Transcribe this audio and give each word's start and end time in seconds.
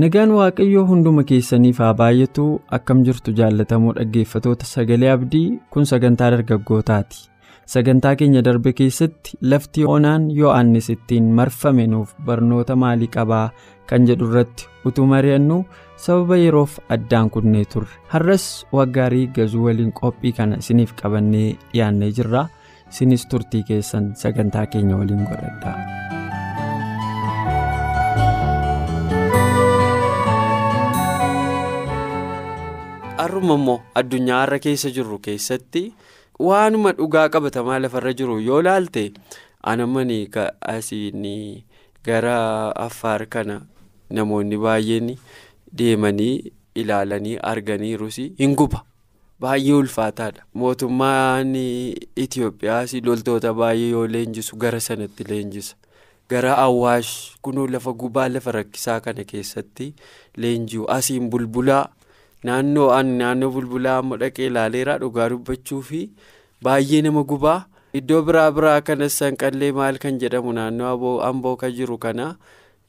Nagaan 0.00 0.30
Waaqayyoo 0.38 0.84
hunduma 0.88 1.22
keessaniif 1.30 1.78
haa 1.82 1.94
baay'atu 2.00 2.44
akkam 2.76 3.00
jirtu 3.08 3.32
jaallatamoo 3.40 3.92
dhaggeeffatoota 3.98 4.66
sagalee 4.72 5.10
abdii 5.14 5.48
kun 5.74 5.84
sagantaa 5.90 6.30
dargaggootaati. 6.34 7.18
Sagantaa 7.74 8.14
keenya 8.20 8.42
darbe 8.46 8.72
keessatti 8.80 9.36
lafti 9.52 9.84
onaan 9.94 10.30
Yohaannis 10.38 10.88
ittiin 10.94 11.28
marfame 11.40 11.86
nuuf 11.92 12.14
barnoota 12.26 12.76
maalii 12.84 13.10
qabaa 13.16 13.44
kan 13.90 14.06
jedhu 14.10 14.30
irratti 14.30 14.68
utuu 14.90 15.06
mari'annu 15.12 15.58
sababa 16.06 16.38
yeroof 16.44 16.78
addaan 16.96 17.30
kunnee 17.30 17.64
turre. 17.74 17.92
Har'as 18.14 18.46
waggaarii 18.72 19.26
gazuu 19.36 19.64
waliin 19.68 19.92
qophii 20.00 20.32
kana 20.38 20.56
isiniif 20.64 20.94
qabannee 21.02 21.48
dhiyaannee 21.72 22.12
jirra. 22.20 22.46
Isinis 22.90 23.26
turtii 23.30 23.62
keessan 23.68 24.12
sagantaa 24.22 24.66
keenya 24.66 24.96
waliin 25.02 25.26
godhadha. 25.30 25.74
Har'uma 33.20 33.54
immoo 33.60 33.80
addunyaa 34.00 34.40
har'a 34.42 34.58
keessa 34.66 34.90
jirru 34.96 35.18
keessatti 35.26 35.82
waanuma 36.48 36.92
dhugaa 37.00 37.28
qabatamaa 37.34 37.78
lafarra 37.84 38.12
jiru 38.20 38.38
yoo 38.46 38.60
laalte 38.66 39.02
anamanii 39.72 40.22
asiin 40.74 41.26
gara 42.08 42.36
affaar 42.86 43.26
kana 43.34 43.56
namoonni 44.18 44.56
baay'een 44.64 45.10
deemanii 45.82 46.52
ilaalanii 46.84 47.36
arganiirus 47.52 48.16
hin 48.40 48.56
guba 48.62 48.80
baay'ee 49.44 49.76
ulfaataadha 49.82 50.46
mootummaan 50.64 51.52
Itoophiyaas 52.24 52.94
loltoota 53.10 53.52
baay'ee 53.62 53.90
yoo 53.92 54.06
leenjisu 54.16 54.56
gara 54.64 54.80
sanatti 54.88 55.24
leenjisa 55.28 55.76
gara 56.30 56.56
awwaash 56.66 57.14
kunuu 57.42 57.66
lafa 57.76 57.92
gubaa 58.04 58.28
lafa 58.32 58.52
rakkisaa 58.62 59.00
kana 59.06 59.24
keessatti 59.24 59.94
leenji'u 60.36 60.86
asiin 60.98 61.30
bulbulaa. 61.30 61.88
Naannoo 62.44 62.90
ani 62.98 63.16
naannoo 63.22 63.50
bulbulaa 63.56 63.98
amma 64.02 64.16
dhaqee 64.22 64.46
ilaaleera 64.50 64.98
dhugaa 65.02 65.28
dubbachuu 65.32 65.82
fi 65.90 66.00
baay'ee 66.64 67.02
nama 67.06 67.22
gubaa. 67.32 67.58
Iddoo 67.98 68.22
biraa 68.28 68.50
biraa 68.56 68.80
kanas 68.88 69.18
sanqallee 69.20 69.72
maal 69.78 69.98
kan 70.04 70.18
jedhamu 70.22 70.52
naannoo 70.58 71.12
amboo 71.28 71.56
kan 71.62 71.72
jiru 71.78 71.98
kana 72.04 72.26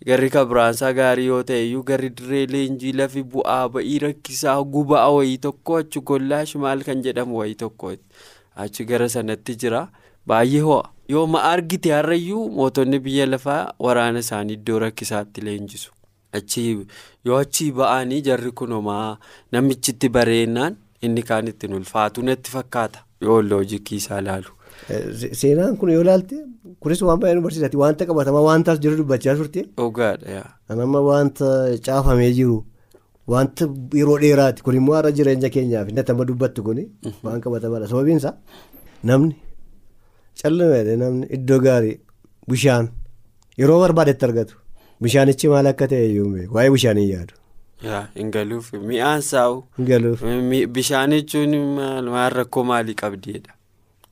garri 0.10 0.30
kabiraansaa 0.36 0.92
gaarii 1.00 1.26
yoo 1.32 1.42
ta'e 1.50 1.60
iyyuu 1.66 1.84
garri 1.90 2.10
dirree 2.20 2.46
leenjii 2.54 2.94
lafi 3.00 3.24
bu'aa 3.36 3.68
ba'ii 3.76 4.00
rakkisaa 4.06 4.56
gubaa 4.76 5.08
wayii 5.18 5.38
tokko 5.48 5.78
achi 5.82 6.00
gollaash 6.11 6.56
maal 6.66 6.84
kan 6.88 7.02
jedhamu 7.08 7.38
wayii 7.42 7.56
tokko 7.64 7.94
achi 8.66 8.86
gara 8.86 9.10
sanatti 9.10 9.56
jira. 9.64 9.88
Baay'ee 10.28 10.61
ho'a. 10.67 10.84
Yoo 11.10 11.26
ma 11.28 11.40
argite 11.52 11.92
har'ayyuu 11.92 12.50
mootonni 12.58 13.00
biyya 13.06 13.26
lafaa 13.26 13.73
waraana 13.80 14.20
isaanii 14.26 14.54
iddoo 14.60 14.80
rakkisaatti 14.86 15.42
leenjisu. 15.48 15.92
Yoo 17.25 17.37
achii 17.43 17.71
ba'anii 17.80 18.21
jarri 18.27 18.52
kunumaa 18.52 19.17
namichitti 19.52 20.09
bareennaan 20.09 20.75
inni 21.05 21.23
kaan 21.30 21.47
ittiin 21.52 21.73
ulfaatu 21.80 22.21
natti 22.30 22.52
fakkaata 22.55 22.99
yoo 23.21 23.42
loojikii 23.42 23.97
isaa 24.02 24.19
ilaalu. 24.21 24.52
Seenaan 25.42 25.77
kun 25.77 25.89
yoo 25.92 26.02
ilaalte 26.05 26.36
kunis 26.80 27.02
waan 27.08 27.19
baay'ee 27.21 27.36
nu 27.36 27.42
barsiisati 27.45 27.77
wanta 27.83 28.05
qabatamaa 28.09 28.42
wanta 28.49 28.71
as 28.71 28.80
jiru 28.83 28.97
dubbachaa 28.99 29.36
turte. 29.36 29.61
Dhugaadha. 29.77 30.43
Amma 30.69 31.02
wanta 31.09 31.45
caafamee 31.86 32.31
jiru 32.39 32.58
wanta 33.33 33.67
yeroo 33.99 34.17
dheeraati 34.23 34.63
kun 34.65 34.75
immoo 34.80 34.95
har'a 34.98 35.11
jireenya 35.17 35.49
keenyaaf 35.55 35.89
inni 35.89 36.03
amma 36.13 36.25
dubbattu 36.31 36.63
kun 36.67 36.80
waan 37.23 37.42
qabatamaadha 37.45 37.87
sababiin 37.92 38.17
isaa 38.23 38.36
namni 39.09 39.36
callee 40.42 40.95
namni 41.03 41.27
iddoo 41.37 41.59
gaarii 41.67 41.95
bishaan 42.49 42.89
yeroo 43.61 43.80
barbaadetti 43.83 44.25
argatu. 44.30 44.55
Bishaanichi 45.02 45.48
maal 45.50 45.67
akka 45.72 45.88
ta'e 45.92 46.06
iyyuu 46.10 46.48
waa'ee 46.56 46.70
bishaanii 46.76 47.08
yaadu. 47.12 47.34
Hin 48.20 48.32
galuuf 48.36 48.72
mi'aan 48.89 49.22
saa'u. 49.32 49.64
Hin 49.78 49.86
galuuf. 49.92 50.22
Bishaan 50.78 51.12
jechuun 51.17 51.56
maal 52.16 52.32
rakkoo 52.39 52.64
maalii 52.72 52.95
qabdeedha. 53.02 53.52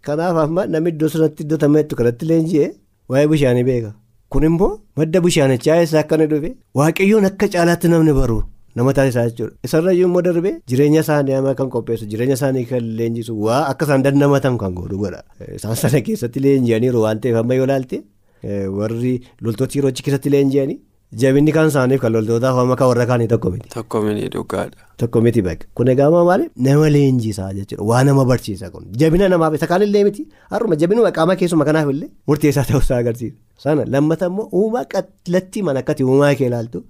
Kanaaf 0.08 0.38
amma 0.46 0.66
namni 0.76 0.90
iddoo 0.96 1.10
sanatti 1.16 1.44
iddoo 1.46 1.58
tameettu 1.66 1.96
kanatti 2.00 2.26
leenji'ee 2.32 2.70
waa'ee 3.10 3.28
bishaanii 3.34 3.64
beeka. 3.72 3.92
Kun 4.30 4.44
immoo 4.50 4.72
madda 4.98 5.22
bishaanichaa 5.26 5.78
eessaa 5.84 6.00
akka 6.06 6.16
inni 6.18 6.28
dhufe 6.34 6.52
waaqayyoon 6.82 7.26
akka 7.32 7.48
caalaatti 7.56 7.88
namni 7.94 8.14
baru 8.20 8.42
nama 8.76 8.94
taasisaa 8.98 9.24
jechuudha. 9.30 9.56
Isarrayyuu 9.68 10.08
immoo 10.10 10.22
darbee 10.28 10.56
jireenya 10.70 11.02
isaanii 11.06 11.34
amma 11.38 11.54
kan 11.62 11.70
qopheessu 11.76 12.06
jireenya 12.12 12.34
isaanii 12.40 12.66
kan 12.72 12.84
leenjisu 13.00 13.34
waa 13.48 13.64
akka 13.72 13.86
isaan 13.90 14.04
dandamatan 14.08 14.58
kan 14.64 14.74
godhu 14.80 14.98
godha. 15.04 15.22
Isaan 15.58 15.76
sana 15.82 16.02
keessatti 16.10 16.40
leenji'aniiru 16.46 17.02
waan 17.06 17.20
ta'eef 17.26 17.38
amma 17.42 17.54
yoo 17.60 17.66
ilaalte. 17.70 18.02
Warri 18.44 19.14
loltoota 19.42 19.76
yeroo 19.80 19.90
achi 19.94 20.04
keessatti 20.04 20.30
leenji'anii 20.36 20.78
jabinni 21.22 21.52
kan 21.56 21.68
isaaniif 21.72 22.02
kan 22.02 22.12
loltootaaf 22.14 22.58
amma 22.64 22.76
kan 22.80 22.88
warra 22.92 23.06
kaanii 23.10 23.28
tokko 23.28 23.50
miti. 23.52 23.70
Tokko 23.76 24.02
miti 24.06 24.28
dhugaadha. 24.36 24.78
Tokko 24.98 25.22
miti 25.26 25.42
bakka 25.48 25.66
kun 25.76 25.88
egaa 25.94 26.10
maali 26.12 26.50
nama 26.68 26.90
leenjisaa 26.96 27.50
jechuudha 27.54 27.84
waa 27.92 28.04
nama 28.04 28.26
barsiisa 28.32 28.70
kun 28.74 28.86
jabina 29.04 29.30
namaaf 29.34 29.56
isa 29.60 29.68
kaanillee 29.72 30.04
miti 30.10 30.28
har'uma 30.52 30.76
jabinuma 30.84 31.12
qaama 31.18 31.36
keessuma 31.42 31.66
kanaaf 31.70 31.90
illee 31.96 32.10
murteessaa 32.28 32.64
ta'uusaa 32.72 32.98
agarsiisa 33.04 33.36
sana 33.66 33.86
lammata 33.96 34.26
immoo 34.32 34.48
uumaa 34.62 34.86
qallattii 34.94 35.64
mana 35.70 35.80
akkati 35.86 36.04
uumaa 36.12 36.34
kee 36.42 36.48
ilaaltu 36.52 36.84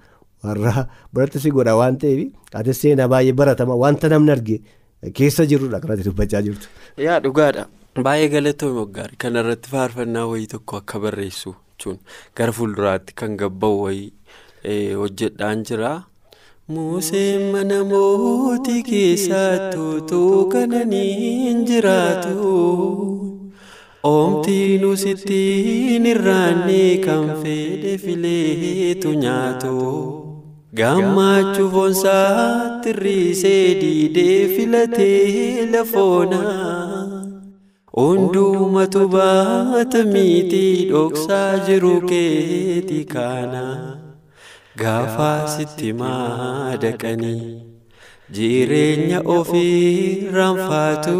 warra 0.43 0.87
biratti 1.13 1.39
si 1.45 1.51
godha 1.57 1.75
waan 1.81 1.97
ta'eef 2.03 2.27
ati 2.61 2.73
seenaa 2.81 3.07
baay'ee 3.15 3.33
baratama 3.41 3.75
wanta 3.85 4.09
namni 4.15 4.31
arge 4.37 4.61
keessa 5.17 5.45
jirudha 5.51 5.79
kanatti 5.79 6.03
dubbachaa 6.09 6.41
jirtu. 6.47 6.67
Yaa 7.07 7.19
dhugaadha. 7.23 7.65
Baay'ee 7.97 8.27
galatoomii 8.33 8.79
waggaari 8.81 9.17
kana 9.23 9.41
irratti 9.43 9.69
faarfannaa 9.73 10.25
wayii 10.31 10.47
tokko 10.53 10.77
akka 10.81 10.99
barreessu 11.05 11.51
jechuun 11.55 11.97
gara 12.39 12.51
fuulduraatti 12.57 13.15
kan 13.21 13.35
gabba'u 13.41 13.81
wayii 13.85 14.93
hojjedhaan 15.01 15.63
jira. 15.69 15.91
Museen 16.75 17.43
mana 17.55 17.79
mootii 17.91 18.83
keessattuu 18.89 20.45
kananiin 20.53 21.65
jiraatu 21.69 22.35
oomtiin 24.13 24.85
sittiin 25.03 26.05
irraanne 26.13 26.81
kan 27.05 27.25
fedhe 27.43 27.97
fileetu 28.05 29.13
nyaatu. 29.23 29.75
Gammachuu 30.79 31.69
foonsaa 31.71 32.79
tirriisee 32.83 33.65
diidee 33.81 34.39
filatee 34.55 35.65
lafoonaa. 35.71 37.18
Hundumatu 37.97 39.07
baata 39.13 40.03
miitii 40.13 40.89
dhoksaa 40.91 41.57
jiru 41.67 41.93
keetii 42.11 43.05
kana 43.13 43.63
gaafa 44.81 45.29
sitti 45.53 45.89
madaqanii 46.01 47.63
jireenya 48.37 49.19
ofii 49.37 50.29
raanfatu 50.35 51.17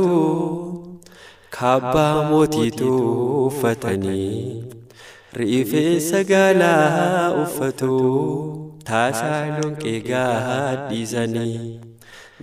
kabbaa 1.58 2.30
mootiitu 2.30 2.92
uffatanii 3.48 4.64
rifeensa 5.42 6.24
gaalaa 6.34 7.34
uffatu. 7.44 7.96
taasaa 8.90 9.42
lonqee 9.58 10.00
gadhiisanii 10.06 11.80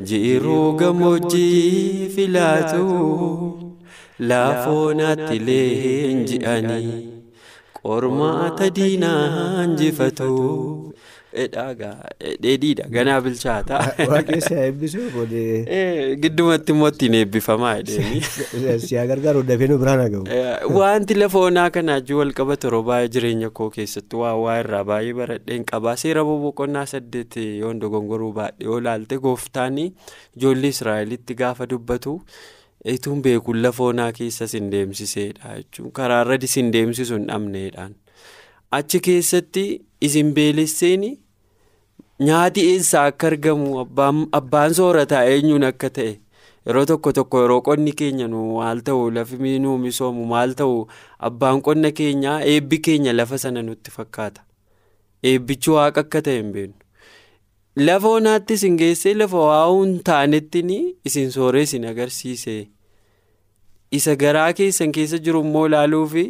jiruu 0.08 0.66
gammoojjii 0.80 2.08
filaatu. 2.16 2.84
Laafoonatti 4.18 5.38
leenji'anii 5.48 6.94
qormaata 7.82 8.70
diinaa 8.76 9.64
injifatu. 9.64 10.92
Dheedhiidha 11.36 12.86
ganaa 12.94 13.20
bilchaata. 13.20 13.78
Waaqessi 14.12 14.54
haa 14.54 14.62
eebbisuu 14.70 15.10
boodee. 15.14 16.16
Giddumatti 16.22 16.72
immoo 16.72 16.88
ittiin 16.94 17.14
eebbifamaa 17.18 17.74
jedhanii. 17.82 18.22
Si 18.86 18.96
haa 18.96 19.04
gargaaru 19.10 19.42
dafee 19.50 19.68
nu 19.68 19.78
biraan 19.82 20.00
haa. 20.00 20.66
Wanti 20.78 21.14
lafa 21.20 21.38
onaa 21.50 21.68
kanaa 21.76 21.94
wajjin 22.00 22.16
wal 22.22 22.32
qabatu 22.40 22.66
yeroo 22.70 22.82
baay'ee 22.88 23.08
jireenya 23.18 23.50
koo 23.50 23.68
keessatti 23.76 24.16
waa 24.22 24.34
waa 24.46 24.58
irraa 24.64 24.84
baay'ee 24.92 25.12
baradheen 25.20 25.64
qabaa. 25.72 25.96
Seera 25.96 26.24
boqonnaa 26.24 26.86
saddeet 26.96 27.36
yoon 27.36 27.80
dogongoruu 27.84 28.32
baadhee 28.40 28.64
yoo 28.72 28.80
laalte 28.80 29.18
gooftaan 29.18 29.78
ijoollee 29.78 30.68
Israa'elitti 30.78 31.34
gaafa 31.34 31.66
dubbatu. 31.66 32.20
Ituun 32.86 33.22
beekuun 33.22 33.62
lafa 33.62 33.84
onaa 33.84 34.12
keessa 34.16 34.46
sin 34.46 34.70
deemsiseedha 34.72 35.54
jechuun 35.58 35.92
karaarra 35.92 36.38
sin 36.46 36.72
deemsisu 36.72 37.14
hin 37.16 37.24
dhabneedhaan. 37.30 37.94
Achi 38.78 39.00
keessatti 39.06 39.64
isin 40.08 40.30
beelesseen 40.34 41.06
nyaati 42.28 42.66
eessaa 42.74 43.06
akka 43.12 43.26
argamu 43.32 43.80
abbaan 44.40 44.74
soorataa 44.80 45.24
eenyuun 45.32 45.64
akka 45.70 45.90
ta'e? 45.98 46.14
Yeroo 46.66 46.86
tokko 46.90 47.12
tokko 47.18 47.42
yeroo 47.42 47.60
qonni 47.66 47.92
keenya 47.98 48.28
nu 48.28 48.44
maal 48.54 48.80
ta'u 48.86 49.10
lafi 49.18 49.58
nu 49.66 49.76
misoomu 49.78 50.24
maal 50.34 50.54
ta'u 50.62 50.86
abbaan 51.30 51.62
qonna 51.68 51.92
keenyaa 52.00 52.38
eebbi 52.54 52.78
keenya 52.88 53.12
lafa 53.16 53.38
sana 53.38 53.62
nutti 53.62 53.90
fakkaata? 53.98 54.42
Eebbichi 55.22 55.70
waaqa 55.70 56.00
akka 56.06 56.22
ta'e 56.22 56.36
hin 56.38 56.52
beeknu. 56.52 56.80
Lafa 57.86 58.08
onaatti 58.08 58.54
isin 58.54 58.76
geessee 58.80 59.14
lafa 59.14 59.36
waa'uu 59.50 59.84
hin 59.84 59.98
taanetti 60.10 60.64
isin 61.04 61.30
sooree 61.32 61.62
isin 61.68 61.86
agarsiise 61.92 62.56
isa 63.98 64.16
garaa 64.22 64.52
keessan 64.58 64.92
keessa 64.98 65.18
jiru 65.28 65.40
immoo 65.46 65.66
ilaaluufi 65.70 66.24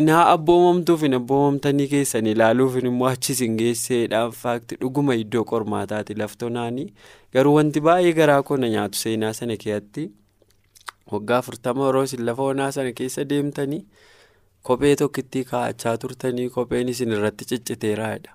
inaa 0.00 0.24
abboomamtuuf 0.32 1.02
hin 1.06 1.14
abboomamtanii 1.18 1.86
keessan 1.92 2.26
ilaaluuf 2.32 2.76
immoo 2.82 3.08
achi 3.12 3.32
isin 3.36 3.56
geesseedhaan 3.60 4.32
faakti 4.42 4.76
dhuguma 4.82 5.14
iddoo 5.22 5.44
qormaataati 5.52 6.14
laftonaanii 6.22 6.86
garuu 7.36 7.54
wanti 7.58 7.80
baay'ee 7.88 8.12
garaa 8.20 8.42
kona 8.50 8.68
nyaatu 8.76 8.98
seenaa 9.02 9.32
sana 9.40 9.56
keessatti 9.64 10.06
waggaa 11.12 11.38
afurtama 11.44 11.86
yeroo 11.88 12.04
isin 12.10 12.24
lafa 12.30 12.42
onaa 12.54 12.70
sana 12.78 12.92
keessa 13.00 13.24
deemtanii 13.34 13.82
kophee 14.68 14.94
tokkittii 15.02 15.44
kaa'achaa 15.50 15.96
turtanii 16.04 16.48
kopheen 16.56 16.88
isin 16.88 17.12
irratti 17.18 17.44
cicciteeraadha. 17.50 18.30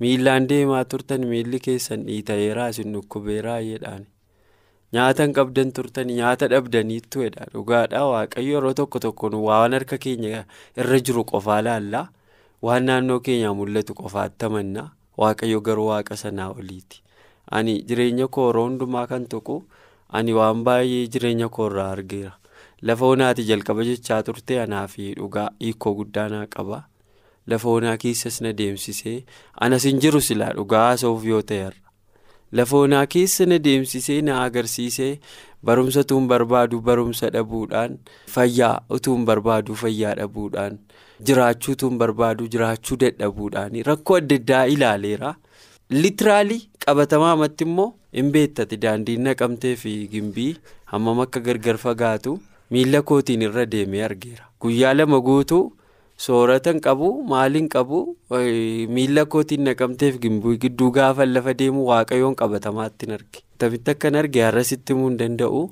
miillaan 0.00 0.48
deemaa 0.50 0.84
turtan 0.92 1.26
miilli 1.32 1.58
keessan 1.66 2.06
dhiitayeeraa 2.06 2.68
isin 2.74 2.92
dhukkubeeraa 2.94 3.58
jedhaan 3.66 4.06
nyaata 4.96 5.22
hin 5.26 5.32
qabdan 5.38 5.70
turtan 5.76 6.10
nyaata 6.18 6.48
dhabdaniittu 6.52 7.22
jedha 7.24 7.46
dhugaadha 7.52 8.02
waaqayyo 8.12 8.54
yeroo 8.58 8.72
tokko 8.80 8.98
tokko 9.04 9.30
waan 9.46 9.72
harka 9.78 9.98
keenya 10.04 10.44
irra 10.76 11.00
jiru 11.06 11.24
qofaa 11.32 11.62
laallaa? 11.68 12.08
Waan 12.62 12.84
naannoo 12.88 13.20
keenyaa 13.26 13.54
mul'atu 13.60 13.94
qofaatti 14.00 14.46
amannaa 14.50 14.90
waaqayyo 15.22 15.60
garuu 15.68 15.88
waaqa 15.92 16.16
sanaa 16.24 16.50
oliiti. 16.58 17.02
Ani 17.50 17.74
jireenya 17.88 18.28
koo 18.28 18.46
yeroo 18.50 18.66
hundumaa 18.68 19.06
kan 19.06 19.26
tuqu 19.34 19.56
ani 20.18 20.32
waan 20.38 20.62
baay'ee 20.68 21.06
jireenya 21.16 21.48
koo 21.48 21.66
irraa 21.72 21.90
argeera. 21.96 22.32
Lafa 22.82 23.06
onaati 23.06 23.44
jalqaba 23.50 23.84
jechaa 23.88 24.22
turte 24.22 24.60
anaa 24.62 24.86
fi 24.94 25.12
dhugaa 25.18 25.50
hiikoo 25.60 25.94
guddaa 26.00 26.28
naa 26.36 26.46
qaba. 26.56 26.84
lafa 27.50 27.68
onaa 27.76 27.96
keessas 28.02 28.36
na 28.44 28.50
deemsisee 28.58 29.14
anas 29.66 29.84
hin 29.88 29.96
jiru 30.02 30.20
silaa 30.26 30.50
dhugaa 30.58 30.82
haasa'uuf 30.88 31.24
yoo 31.30 31.40
ta'eerra 31.48 31.80
lafa 32.60 32.76
onaa 32.86 33.06
keessa 33.14 33.46
na 33.50 33.58
deemsisee 33.66 34.20
na 34.28 34.42
agarsiisee 34.44 35.12
barumsa 35.70 36.00
utuun 36.06 36.26
barbaadu 36.32 36.80
barumsa 36.88 37.30
dhabuudhaan 37.36 37.98
fayyaa 38.34 38.74
utuun 38.98 39.24
barbaadu 39.30 39.74
fayyaa 39.82 40.14
dhabuudhaan 40.20 40.78
jiraachuu 41.30 41.72
utuun 41.76 41.98
barbaadu 42.04 42.48
jiraachuu 42.54 42.96
dadhabuudhaan 43.04 43.82
rakkoo 43.90 44.16
adda 44.22 44.36
addaa 44.42 44.62
ilaaleera 44.76 45.34
litiraalii 46.04 46.60
qabatamaa 46.86 47.32
amatti 47.36 47.64
immoo 47.68 47.88
hin 48.20 48.30
beektati 48.38 48.76
daandiin 48.86 49.22
naqamtee 49.28 49.74
fi 49.84 49.92
gimbii 50.16 50.50
hammam 50.94 51.20
akka 51.26 51.40
gargar 51.50 51.76
fagaatu 51.84 52.34
miila 52.76 53.02
kootiin 53.12 53.42
irra 53.48 53.66
deemee 53.76 54.02
argeera 54.08 54.44
guyyaa 54.60 54.94
lama 54.98 55.20
guutuu. 55.28 55.64
Sooratan 56.26 56.78
qabu 56.86 57.08
maaliin 57.30 57.68
qabu 57.74 57.98
miila 58.96 59.24
kootiin 59.34 59.64
naqamteef 59.68 60.18
gidduu 60.22 60.90
gaafa 60.98 61.26
lafa 61.26 61.54
deemu 61.60 61.86
waaqayyoon 61.90 62.34
qabatamaatti 62.42 63.10
arge. 63.16 63.40
Tamitti 63.58 63.90
akkan 63.94 64.14
arge 64.20 64.40
har'asitti 64.46 64.92
himuu 64.94 65.08
hin 65.10 65.18
danda'u. 65.22 65.62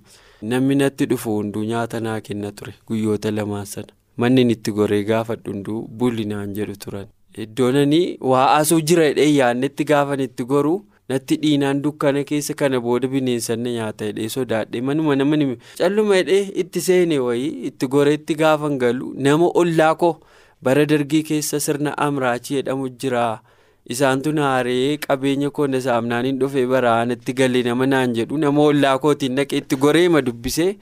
Namni 0.50 0.74
natti 0.80 1.06
dhufu 1.10 1.36
hunduu 1.38 1.64
nyaata 1.70 2.00
naa 2.06 2.20
kenna 2.26 2.50
ture 2.52 2.74
guyyoota 2.88 3.30
lamaan 3.38 3.66
sana. 3.72 3.92
Manni 4.16 4.42
itti 4.54 4.72
goree 4.78 5.02
gaafa 5.10 5.36
hunduu 5.46 5.86
bullinaan 5.88 6.54
jedhu 6.58 6.76
turan. 6.84 7.06
Iddoonanii 7.44 8.18
waa 8.30 8.46
asuu 8.56 8.80
jira 8.80 9.04
hidhee 9.10 9.28
yaadnetti 9.34 9.84
gaafan 9.90 10.20
itti 10.24 10.44
goruu 10.52 10.78
natti 11.12 11.36
dhiinaan 11.42 11.82
dukkana 11.84 12.24
keessa 12.30 12.54
kana 12.62 12.80
booda 12.86 13.08
bineensanna 13.12 13.70
nyaata 13.76 14.04
hidhee 14.10 14.28
sodaadhee 14.34 14.80
manuma 14.88 15.16
namni 15.20 15.48
calluma 15.78 16.16
hidhee 16.20 16.42
itti 16.64 16.80
seene 16.88 17.18
wayii 17.26 17.52
itti 17.70 17.86
goreetti 17.94 18.34
gaafan 18.42 18.78
galu 18.82 19.12
nama 19.28 19.46
ollaa 19.62 19.94
koo. 19.94 20.12
Bara 20.62 20.84
dargii 20.92 21.22
keessa 21.30 21.60
sirna 21.66 21.96
amraachii 22.06 22.56
jedhamu 22.60 22.88
jira 23.04 23.24
isaantu 23.94 24.32
naaree 24.38 24.96
qabeenya 25.04 25.50
koonna 25.58 25.80
saamnaaniin 25.86 26.38
dhufee 26.40 26.66
baraanatti 26.72 27.32
galee 27.42 27.62
nama 27.68 27.86
naan 27.92 28.14
jedhu 28.18 28.38
nama 28.46 28.62
ollaa 28.72 28.96
kootiin 29.04 29.34
naqee 29.40 29.58
itti 29.62 29.76
goreema 29.84 30.22
dubbisee 30.26 30.72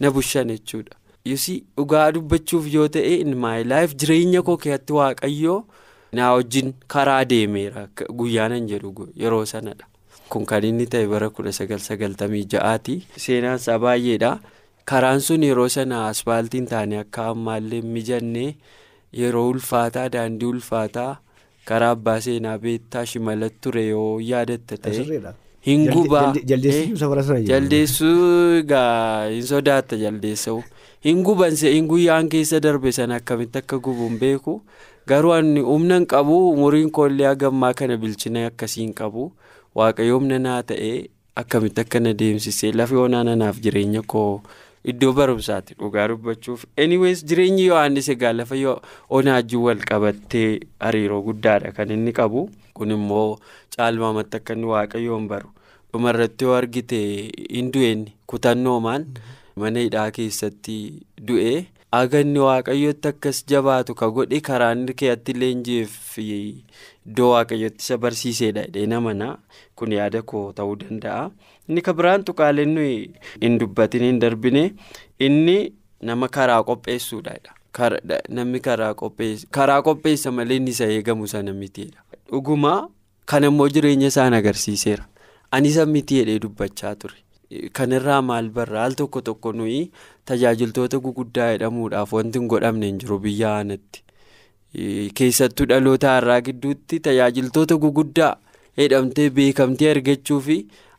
na 0.00 0.10
bushan 0.10 0.48
jechuudha. 0.54 0.94
Yusii 1.24 1.62
dhugaa 1.76 2.10
dubbachuuf 2.16 2.66
yoo 2.74 2.88
ta'e 2.88 3.14
in 3.22 3.34
my 3.44 3.62
life 3.72 3.94
jireenya 4.02 4.42
koo 4.42 4.56
keessatti 4.64 4.92
waaqayyoo 4.98 5.58
naa 6.18 6.32
wajjin 6.34 6.72
karaa 6.94 7.24
deemeera 7.32 7.86
guyyaanan 8.20 8.66
jedhu 8.72 9.08
yeroo 9.22 9.44
sanadha. 9.52 9.84
Kun 10.28 10.44
kan 10.46 10.64
inni 10.64 10.86
ta'e 10.86 11.06
bara 11.10 11.30
kudha 11.30 11.52
sagal 11.52 11.78
sagaltamii 11.88 12.44
ja'aati. 12.54 12.96
Seenaan 13.16 13.56
isaa 13.62 13.78
baay'eedha. 13.84 14.32
Karaan 14.84 15.20
sun 15.20 15.42
yeroo 15.42 15.68
sana 15.68 16.06
asfaaltiin 16.08 16.66
taane 16.66 16.98
akka 17.04 17.26
ammaallee 17.34 17.82
mijannee. 17.82 18.54
Yeroo 19.12 19.48
ulfaataa 19.50 20.08
daandii 20.14 20.46
ulfaataa 20.54 21.16
karaa 21.68 21.90
abbaa 21.96 22.20
seenaa 22.26 22.58
beektaa 22.64 23.04
shimala 23.06 23.48
ture 23.60 23.86
yoo 23.86 24.20
yaadatta 24.30 24.76
ta'e 24.76 25.32
hin 25.66 25.86
gubaa. 25.92 26.32
jaldeessuu 27.48 28.58
egaa 28.60 29.26
hin 29.30 29.42
sodaatta 29.52 29.96
jaldeessa'u 30.02 30.62
hin 31.06 31.22
gubanse 31.28 31.72
hin 31.74 31.88
guyyaan 31.88 32.28
keessa 32.34 32.60
darbe 32.60 32.92
sana 32.92 33.14
akkamitti 33.22 33.58
akka 33.58 33.78
gubuun 33.88 34.18
beeku? 34.22 34.60
Garuu 35.08 35.32
ani 35.32 35.60
humna 35.66 35.94
hin 36.00 36.06
qabu 36.06 36.38
umuriin 36.52 36.90
koollee 36.90 37.26
hagammaa 37.26 37.74
kana 37.74 37.96
bilchina 37.96 38.46
akkasii 38.46 38.82
hin 38.84 38.94
qabu. 39.02 39.32
Waaqayyo 39.74 40.18
humna 40.18 40.38
naa 40.46 40.62
ta'e 40.72 40.90
akkamitti 41.42 41.80
akka 41.84 42.00
na 42.00 42.12
deemsisee 42.22 42.72
lafa 42.72 42.98
onaa 43.04 43.24
nanaaf 43.30 43.60
jireenya 43.66 44.02
koo. 44.14 44.40
Iddoo 44.90 45.12
barumsaati 45.18 45.74
dhugaa 45.80 46.06
dubbachuuf 46.10 46.64
anyways 46.84 47.24
jireenyi 47.28 47.64
yohaannis 47.70 48.08
egaa 48.14 48.32
lafa 48.32 48.56
onaajjii 49.18 49.60
wal 49.66 49.82
qabattee 49.90 50.60
hariiroo 50.84 51.22
guddaadha 51.28 51.72
kan 51.76 51.90
inni 51.96 52.12
qabu. 52.18 52.48
Kun 52.74 52.90
immoo 52.96 53.38
caalmaamatti 53.76 54.36
akka 54.38 54.52
inni 54.56 54.66
waaqayyoon 54.74 55.26
baru. 55.32 55.50
Dhumarratti 55.92 56.44
yoo 56.44 56.54
argite 56.60 56.98
hin 57.56 57.72
du'eenni 57.74 58.12
kutannoomaan 58.30 59.06
mana 59.56 59.80
hidhaa 59.84 60.10
keessatti 60.20 60.76
du'e 61.30 61.52
aga 61.92 62.20
inni 62.20 62.38
waaqayyotti 62.44 63.08
akkas 63.08 63.44
jabaatu 63.50 63.94
ka 64.00 64.08
godhe 64.16 64.40
karaan 64.48 64.86
keeyatti 65.00 65.32
leenji'eef 65.42 66.18
iddoo 66.24 67.30
waaqayyotti 67.34 67.82
isa 67.84 67.96
barsiisedha 68.04 68.64
jedhee 68.66 68.86
namana 68.92 69.28
kun 69.74 69.92
yaada 69.98 70.22
koo 70.22 70.52
ta'uu 70.52 70.76
danda'a. 70.82 71.30
inni 71.68 71.80
ka 71.86 71.92
biraan 71.96 72.24
tuqaaleen 72.28 72.74
nuyi 72.76 73.10
hin 73.40 73.58
dubbatin 73.60 74.02
hin 74.04 74.18
darbine. 74.20 74.74
Inni 75.20 75.72
nama 76.02 76.28
karaa 76.28 76.62
qopheessuudha 76.68 77.34
namni 78.28 78.60
karaa 78.60 79.82
qopheessa 79.82 80.30
malee 80.32 80.56
inni 80.60 80.70
isa 80.76 80.86
eegamu 80.96 81.28
sana 81.28 81.52
mitiidha 81.52 82.00
dhugumaa 82.30 82.88
kan 83.26 83.44
immoo 83.44 83.68
jireenya 83.68 84.06
isaan 84.12 84.34
agarsiiseera. 84.34 85.04
Ani 85.50 85.68
isa 85.72 85.86
miti 85.86 86.14
jedhee 86.20 86.38
dubbachaa 86.44 86.94
ture 86.94 87.16
kanirraa 87.80 88.20
maal 88.30 88.48
barraa 88.58 88.84
al 88.88 88.94
tokko 89.02 89.20
tokko 89.30 89.52
nuyi 89.60 89.78
tajaajiltoota 90.30 90.98
guguddaa 91.06 91.50
jedhamuudhaaf 91.52 92.12
wanti 92.18 92.38
hin 92.42 92.48
godhamne 92.54 92.86
hin 92.92 92.98
jiru 93.04 93.18
biyya 93.28 93.52
aanatti. 93.60 94.02
Keessattuu 95.20 95.66
dhaloota 95.70 96.10
har'aa 96.16 96.40
gidduutti 96.50 97.00
tajaajiltoota 97.06 97.76
guguddaa 97.86 98.34
jedhamtee 98.82 99.30
beekamtee 99.40 99.90
argachuu 99.94 100.40
fi. 100.50 100.58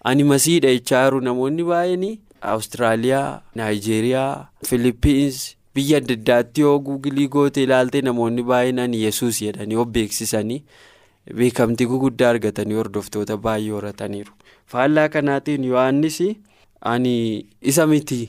ani 0.10 0.24
masiidha 0.24 0.70
jechaa 0.74 1.04
jiru. 1.06 1.20
Namoonni 1.28 1.64
baay'een 1.70 2.04
awustiraaliyaa 2.52 3.42
naayijeeriyaa 3.60 4.50
filiippiins 4.68 5.40
biyya 5.76 5.98
adda 6.02 6.14
addaatti 6.20 6.62
yoo 6.66 6.78
guugilii 6.86 7.28
goote 7.34 7.64
ilaalte 7.68 8.02
namoonni 8.08 8.44
baay'een 8.52 8.80
ani 8.84 9.02
yesuus 9.04 9.42
jedhanii 9.46 9.76
of 9.84 9.88
beeksisanii 9.98 10.62
beekamtii 11.42 11.88
guguddaa 11.94 12.30
argatanii 12.36 12.74
hordoftoota 12.82 13.38
baay'ee 13.48 13.72
horataniiru 13.78 14.32
faallaa 14.72 15.10
kanaatiin 15.10 15.64
yohannis 15.72 16.20
ani 16.92 17.16
isa 17.62 17.88
miti. 17.88 18.20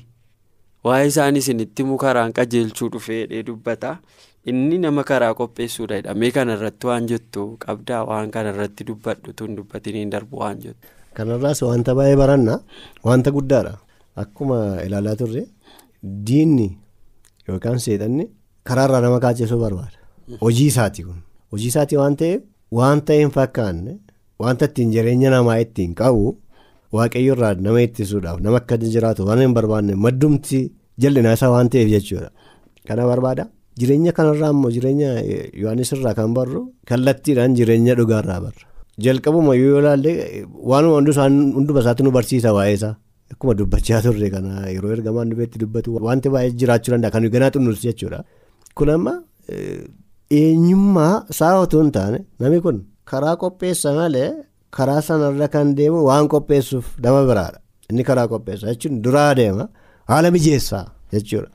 Waa'ee 0.85 1.07
isaan 1.13 1.37
isinitti 1.37 1.83
immoo 1.83 1.99
karaan 2.05 2.33
qajeelchuu 2.39 2.89
dhufee 2.93 3.43
dubbata. 3.47 3.97
Inni 4.51 4.79
nama 4.79 5.05
karaa 5.05 5.35
qopheessuudha 5.39 5.97
jedhamee 6.01 6.31
kanarratti 6.37 6.87
waan 6.87 7.07
jettu 7.11 7.43
qabdaa? 7.65 8.05
Waan 8.11 8.31
kanarratti 8.37 8.85
dubbadhu 8.89 9.33
tun 9.37 9.57
dubbatiniin 9.57 10.11
darbu 10.15 10.39
waan 10.43 10.59
jettu. 10.65 10.89
Kanarraas 11.15 11.63
wanta 11.63 11.95
baay'ee 11.95 12.17
baranna. 12.23 12.55
Wanta 13.05 13.31
guddaadha 13.37 13.75
akkuma 14.23 14.59
ilaalaa 14.87 15.17
turre 15.23 15.43
diinni 16.27 16.69
yookaan 17.49 17.79
seexanni 17.87 18.25
karaarraa 18.65 19.01
nama 19.05 19.21
kaachisuu 19.21 19.59
barbaada. 19.61 19.99
Hojii 20.41 20.67
isaati 20.73 21.03
kun. 21.05 21.21
Hojii 21.53 21.69
isaati 21.75 21.97
waan 22.01 22.17
ta'eef 22.17 22.43
wanta 22.81 23.13
hin 23.21 23.31
fakkaanne 23.37 23.99
wanta 24.43 24.65
ittiin 24.71 24.91
jireenya 24.95 25.31
namaa 25.37 25.59
ittiin 25.65 25.95
qabu 26.01 26.25
waaqayyoorraa 26.99 27.55
nama 27.67 27.81
ittisuudhaaf 27.87 28.39
nama 28.47 28.57
akka 28.63 28.77
jiraatu 28.95 29.27
waan 29.29 29.41
hin 29.45 29.55
barbaanne 29.59 29.95
maddumti 30.07 30.61
jal'inaa 31.03 31.35
isaa 31.39 31.51
waan 31.55 31.69
ta'eef 31.73 31.89
jechuudha. 31.95 32.31
Kana 32.89 33.03
barbaada 33.11 33.45
jireenya 33.81 34.13
kanarraa 34.19 34.51
immoo 34.55 34.71
jireenya 34.77 35.11
yohaannis 35.63 35.93
irraa 35.97 36.15
kan 36.19 36.35
barru 36.39 36.63
kallattiidhaan 36.91 37.55
jireenya 37.61 37.95
dhugaarraa 38.01 38.41
barra. 38.47 38.65
jalqabuma 39.05 39.53
yoo 39.61 39.79
ilaalle 39.81 40.13
waanuma 40.71 40.97
hunduma 41.57 41.81
isaatti 41.83 42.03
nu 42.07 42.11
barsiisa 42.17 42.51
waa'ee 42.57 42.75
isaa 42.79 42.95
akkuma 43.33 43.53
dubbachaa 43.61 44.01
turre 44.07 44.29
kana 44.35 44.53
yeroo 44.75 44.91
ergamaan 44.97 45.31
dhufeetti 45.31 45.59
dubbatu 45.63 45.95
wanti 46.09 46.29
baay'ee 46.35 46.53
jiraachuu 46.63 46.93
danda'a 46.95 47.11
kan 47.15 47.25
ganaa 47.35 47.51
xunnuus 47.55 47.81
jechuudha. 47.87 48.19
kun 48.77 48.89
amma 48.97 49.13
eenyummaa 50.41 51.15
isaa 51.35 51.55
otoo 51.65 51.81
hin 51.83 51.93
taane 51.97 52.19
namni 52.41 52.61
kun 52.67 52.79
karaa 53.13 53.37
qopheessa 53.43 53.93
malee 53.99 54.29
karaa 54.79 55.01
sanarra 55.09 55.49
kan 55.55 55.75
deemu 55.81 56.01
waan 56.09 56.29
qopheessuuf 56.35 56.87
nama 57.07 57.21
biraadha 57.31 57.59
inni 57.91 58.05
karaa 58.11 58.29
qopheessa 58.33 58.67
jechuun 58.73 59.03
duraa 59.05 59.31
deema 59.41 59.69
haala 60.11 60.31
mijeessaa 60.37 60.85
jechuudha. 61.13 61.49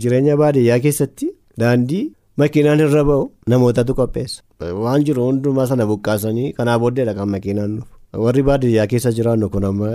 jireenya 0.00 0.36
baadiyyaa 0.42 0.78
keessatti 0.86 1.26
daandii 1.60 2.04
makiinaan 2.42 2.80
irra 2.86 3.02
ba'u 3.10 3.24
namootatu 3.52 3.94
qopheessa. 4.00 4.42
waan 4.84 5.04
jiru 5.08 5.22
hundumaa 5.28 5.66
sana 5.70 5.86
buqqaasanii 5.90 6.52
kanaa 6.58 6.78
booddeedha 6.82 7.14
kan 7.18 7.28
makiinaan 7.34 7.70
nuuf 7.76 7.88
warri 8.24 8.42
baadiyyaa 8.48 8.86
keessa 8.92 9.10
jiraannu 9.18 9.48
kun 9.54 9.64
amma. 9.68 9.88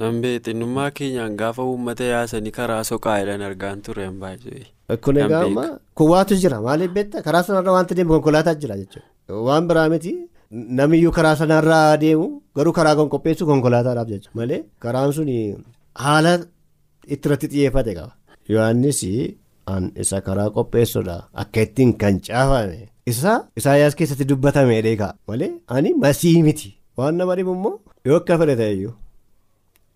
Nambee 0.00 0.38
xinnummaa 0.46 0.90
keenyaan 0.98 1.36
gaafa 1.40 1.62
uummata 1.72 2.04
yaasanii 2.12 2.50
karaa 2.58 2.82
soqaadhaan 2.90 3.42
argaan 3.48 3.82
ture 3.86 4.04
hin 4.06 4.18
baay'ee. 4.22 4.64
Kun 5.04 5.16
egaa 5.24 5.42
amma 5.48 5.64
kuwaatu 6.00 6.34
jira 6.42 6.60
maaliif 6.66 6.92
beektaa 6.98 7.22
karaa 7.26 7.42
sanarra 7.48 7.72
wanti 7.76 7.94
deemu 7.98 8.10
konkolaataa 8.16 8.54
jira 8.64 8.76
jechuudha 8.80 9.06
waan 9.46 9.68
biraa 9.68 9.88
miti 9.94 10.12
namiyyuu 10.78 11.12
karaa 11.18 11.36
sanarraa 11.40 11.96
deemu 12.02 12.26
garuu 12.56 12.72
karaa 12.78 12.94
kan 13.00 13.08
qopheessu 13.14 13.46
konkolaataadhaaf 13.50 14.08
jechuudha 14.12 14.36
malee 14.40 14.60
karaan 14.84 15.12
sun 15.18 15.28
haala 16.04 16.32
ittirratti 17.14 17.46
xiyyeeffate 17.52 17.92
qaba. 17.98 18.12
Yohaannis 18.52 19.02
isa 20.02 20.20
karaa 20.28 20.48
qopheessudha 20.56 21.16
akka 21.42 21.60
ittiin 21.66 21.92
kan 22.00 22.16
caafame. 22.26 22.88
Isa 23.10 23.32
Isaayyaas 23.58 23.94
keessatti 23.98 24.24
dubbatame 24.30 24.82
dheekaa. 24.86 25.12
Malee 25.28 25.50
ani 25.74 25.94
masii 26.02 26.42
miti. 26.46 26.68
Waan 26.96 27.14
nama 27.18 27.36
dhibu 27.38 27.52
immoo 27.58 27.76
yoo 28.06 28.16
akka 28.20 28.38
fedhe 28.40 28.56
ta'eyyuu 28.60 28.92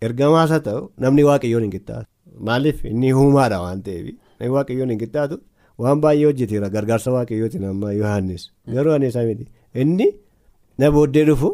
ergamaas 0.07 0.51
haa 0.55 0.61
ta'u 0.69 0.83
namni 1.03 1.23
waaqayyoon 1.29 1.63
hin 1.67 1.73
qixxaatu. 1.75 2.07
Maaliif? 2.47 2.79
Inni 2.91 3.13
uumaadha 3.13 3.59
waan 3.65 3.83
ta'eef. 3.87 4.07
Namni 4.41 4.53
waaqayyoon 4.57 4.91
hin 4.95 5.01
qixxaatu 5.03 5.37
waan 5.83 6.01
baay'ee 6.05 6.27
hojjeteera 6.29 6.69
gargaarsa 6.75 7.15
waaqayyootiin 7.17 7.65
amma 7.71 7.93
Yohaannis 8.01 8.43
garuu 8.75 8.93
ani 8.97 9.07
isaa 9.13 9.25
miti 9.31 9.47
inni 9.83 10.07
na 10.79 10.91
booddee 10.97 11.25
dhufu 11.31 11.49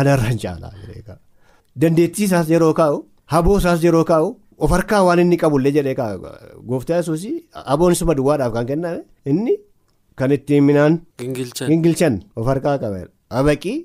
anarraan 0.00 0.38
caalaa 0.44 1.18
dandeettii 1.80 2.24
isaas 2.28 2.48
yeroo 2.54 2.72
kaa'u 2.80 2.98
haboo 3.34 3.58
isaas 3.62 3.84
yeroo 3.86 4.04
kaa'u 4.12 4.28
of 4.62 4.70
harkaa 4.76 5.02
waan 5.08 5.20
inni 5.24 5.36
qabullee 5.42 5.72
jedhee 5.76 5.96
kaa'u 6.00 6.18
gooftaa 6.68 6.98
yesuus 7.00 7.24
haboon 7.70 7.92
isuma 7.96 8.14
duwwaadhaaf 8.18 8.52
kan 8.56 8.66
kenname 8.70 9.00
inni. 9.30 9.54
Kan 10.18 10.30
ittiin 10.36 10.64
midhaan. 10.68 10.94
Gingilchan 11.68 12.14
of 12.36 12.46
harkaa 12.46 12.76
qabeera. 12.82 13.10
Abaqii 13.38 13.78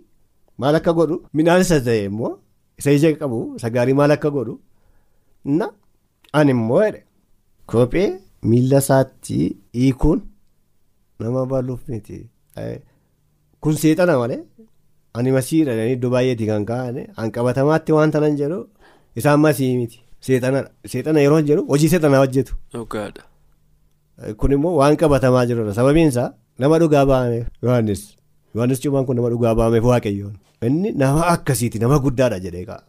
maal 0.60 0.76
akka 0.80 0.92
godhu 0.98 1.16
midhaan 1.38 1.62
isa 1.66 1.78
ta'e 1.88 2.06
immoo 2.10 2.32
isa 2.80 2.92
ija 2.98 3.10
qabu 3.22 3.38
isa 3.58 3.70
gaarii 3.76 3.96
maal 4.00 4.12
akka 4.16 4.30
godhu 4.36 4.56
na 5.60 5.68
ani 6.38 6.52
immoo 6.58 6.84
kophee 7.72 8.10
miila 8.44 8.78
isaatti 8.84 9.38
hiikuun 9.74 10.22
nama 11.20 11.46
baluuf 11.46 11.82
miti. 11.88 12.18
Kun 13.62 13.76
seexana 13.84 14.18
malee 14.22 14.40
ani 15.14 15.32
masiidha 15.38 15.74
iddoo 15.94 16.10
baay'eetii 16.16 16.48
kan 16.52 16.66
kaa'ane 16.72 17.08
hanqabatamaatti 17.20 17.92
wanta 17.98 18.20
nan 18.24 18.38
jedhu 18.42 18.60
isaan 19.20 19.40
masii 19.46 19.78
miti. 19.78 20.00
Seexana 20.22 21.20
yeroo 21.26 21.42
jedhu 21.50 21.66
hojii 21.72 21.90
seexanaa 21.94 22.20
hojjetu. 22.26 22.54
Kun 24.38 24.52
immoo 24.52 24.76
waan 24.82 24.98
qabatamaa 25.02 25.46
jirudha 25.50 25.74
sababiin 25.80 26.08
isaa 26.14 26.30
nama 26.60 26.80
dhugaa 26.82 27.06
ba'ameef 27.06 27.48
Yohaannis 27.64 28.02
Yohaannis 28.56 28.80
cuumaan 28.84 29.06
kun 29.06 29.16
nama 29.20 29.30
dhugaa 29.34 29.54
ba'ameef 29.60 29.84
waaqayyoon. 29.92 30.34
Inni 30.68 30.92
nama 31.02 31.28
akkasiiti 31.34 31.80
nama 31.84 32.00
guddaadha 32.06 32.40
jedhee 32.46 32.66
ka'a. 32.70 32.82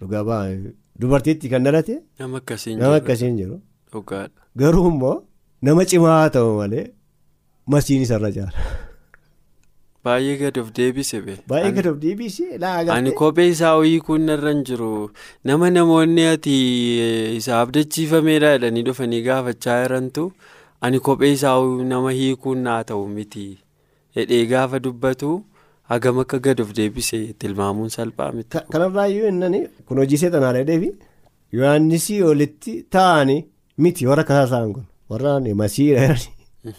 Dhugaa 0.00 0.24
ba'ameef 0.28 0.72
dubartiitti 1.00 1.48
kan 1.52 1.64
dhalate 1.66 1.96
nama 2.18 2.94
akkasiin 3.00 3.36
jiru 3.40 3.60
garuu 4.56 4.88
immoo 4.90 5.14
nama 5.62 5.84
cimaa 5.92 6.16
haa 6.20 6.28
ta'u 6.38 6.56
malee 6.56 6.84
masiin 7.74 8.02
isarra 8.06 8.30
caala. 8.38 8.52
Baay'ee 10.04 10.36
gad 10.40 10.58
of 10.60 10.72
deebise 10.76 11.20
bee. 11.26 11.36
Baay'ee 11.48 11.72
gad 11.76 11.86
of 11.90 11.96
deebise 12.00 12.44
Ani 12.96 13.12
kophee 13.20 13.48
isaa 13.52 13.72
hiikuun 13.82 14.28
irra 14.34 14.50
hin 14.52 14.64
jiru 14.70 14.90
nama 15.50 15.70
namoonni 15.76 16.26
ati 16.32 16.56
isa 17.36 17.60
abdachiifameedha 17.60 18.50
jedhanii 18.56 18.82
dhufanii 18.88 19.22
gaafachaa 19.28 19.78
jirantu 19.84 20.26
ani 20.80 21.00
kophee 21.08 21.32
isaa 21.38 21.56
nama 21.94 22.12
hiikuun 22.18 22.58
naa 22.68 22.82
ta'u 22.90 23.08
miti 23.16 23.46
hidhee 24.18 24.44
gaafa 24.52 24.78
dubbatu 24.88 25.32
hagam 25.94 26.18
akka 26.24 26.38
gad 26.48 26.60
of 26.66 26.76
deebise 26.80 27.18
tilmaamuun 27.32 27.88
salphaa 27.96 28.30
miti. 28.32 28.58
Kanarraayyuu 28.76 29.28
inni 29.32 29.66
kun 29.86 29.98
hojii 30.04 30.16
seexanaa 30.24 30.52
dheedheefi 30.58 30.92
Yohaannisii 31.56 32.22
olitti 32.22 32.76
taa'anii 32.96 33.40
miti 33.78 34.06
warra 34.10 34.24
kaasaan 34.30 34.72
kun 34.74 34.84
warra 35.10 35.40
masiidha 35.62 36.16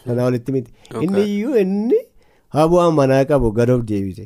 kanaa 0.05 0.25
olitti 0.29 0.51
miti 0.55 0.71
inni 1.01 1.21
iyyuu 1.33 1.55
inni. 1.63 1.99
Habu'aan 2.55 2.93
manaa 2.99 3.25
qabu 3.29 3.51
gad 3.57 3.69
of 3.69 3.81
deebise. 3.89 4.25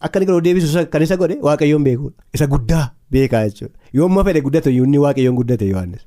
Akka 0.00 0.18
inni 0.18 0.26
gad 0.28 0.36
of 0.38 0.42
deebisu 0.46 0.86
kan 0.92 1.02
isa 1.02 1.16
godhe 1.16 1.36
waaqayyoon 1.46 1.84
beekuudha. 1.86 2.18
Isa 2.34 2.46
guddaa 2.46 2.84
beekaa 3.12 3.44
jechuudha. 3.48 3.74
Yoo 3.92 4.06
amma 4.08 4.24
fedhe 4.26 4.40
guddatu 4.46 4.70
inni 4.70 4.98
waaqayyoon 5.04 5.36
guddate 5.40 5.66
Yohaannis. 5.72 6.04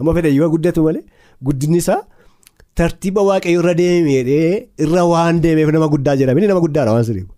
Amma 0.00 0.14
fedhe 0.16 0.30
yoo 0.38 0.48
guddatu 0.54 0.82
malee 0.86 1.04
guddinni 1.46 1.78
isaa 1.84 2.00
tartiiba 2.74 3.22
waaqayyoo 3.30 3.62
irra 3.62 3.74
deemee 3.80 4.22
irra 4.84 5.02
waan 5.12 5.40
deemeef 5.44 5.70
nama 5.76 5.88
guddaa 5.94 6.16
jedhame 6.20 6.46
nama 6.52 6.60
guddaadha 6.66 6.92
waan 6.96 7.04
sirriibu. 7.08 7.32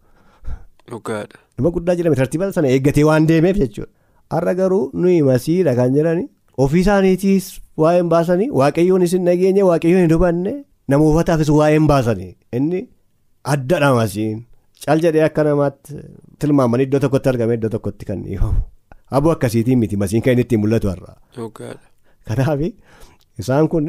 Nama 1.59 1.71
guddaa 1.77 1.95
jedhame 1.99 2.17
tartiiba 2.23 2.53
sana 2.59 2.69
eeggatee 2.75 3.05
waan 3.11 3.27
deemeef 3.31 3.57
jechuudha. 3.63 3.91
Har'a 4.35 4.55
garuu 4.61 4.85
nuyi 5.03 5.23
masiidha 5.31 5.75
kan 5.79 5.95
jedhani 5.97 6.25
ofii 6.65 6.81
isaaniitiis 6.85 7.47
waa'een 7.83 8.09
baasanii 8.15 8.51
waaqayyoon 8.61 9.03
isin 9.07 9.25
nageenye 9.29 9.63
waaqayyoon 9.71 10.03
hin 10.07 10.15
hubanne. 10.17 10.53
Nama 10.89 11.05
uffataafis 11.11 11.51
waa'een 11.61 11.87
baasanii. 11.93 12.33
Inni 12.57 12.81
addadha 13.55 13.95
masiin. 14.01 14.39
Cal 14.85 15.01
jedhee 15.05 15.25
akka 15.29 15.45
namaatti 15.49 15.95
tilmaamanii 16.41 16.87
iddoo 16.89 17.01
tokkotti 17.05 17.29
argame 17.33 17.55
iddoo 17.59 17.69
tokkotti 17.75 18.07
kan 18.11 18.23
dhiifamu 18.27 18.61
aboo 19.19 19.33
akkasiitiin 19.35 19.79
miti 19.83 19.97
masiin 20.03 20.23
kan 20.25 20.33
inni 20.33 20.43
ittiin 20.47 20.61
mul'atu 20.63 20.89
har'a. 20.93 21.13
Kanaaf 22.29 22.61
isaan 23.41 23.69
kun 23.73 23.87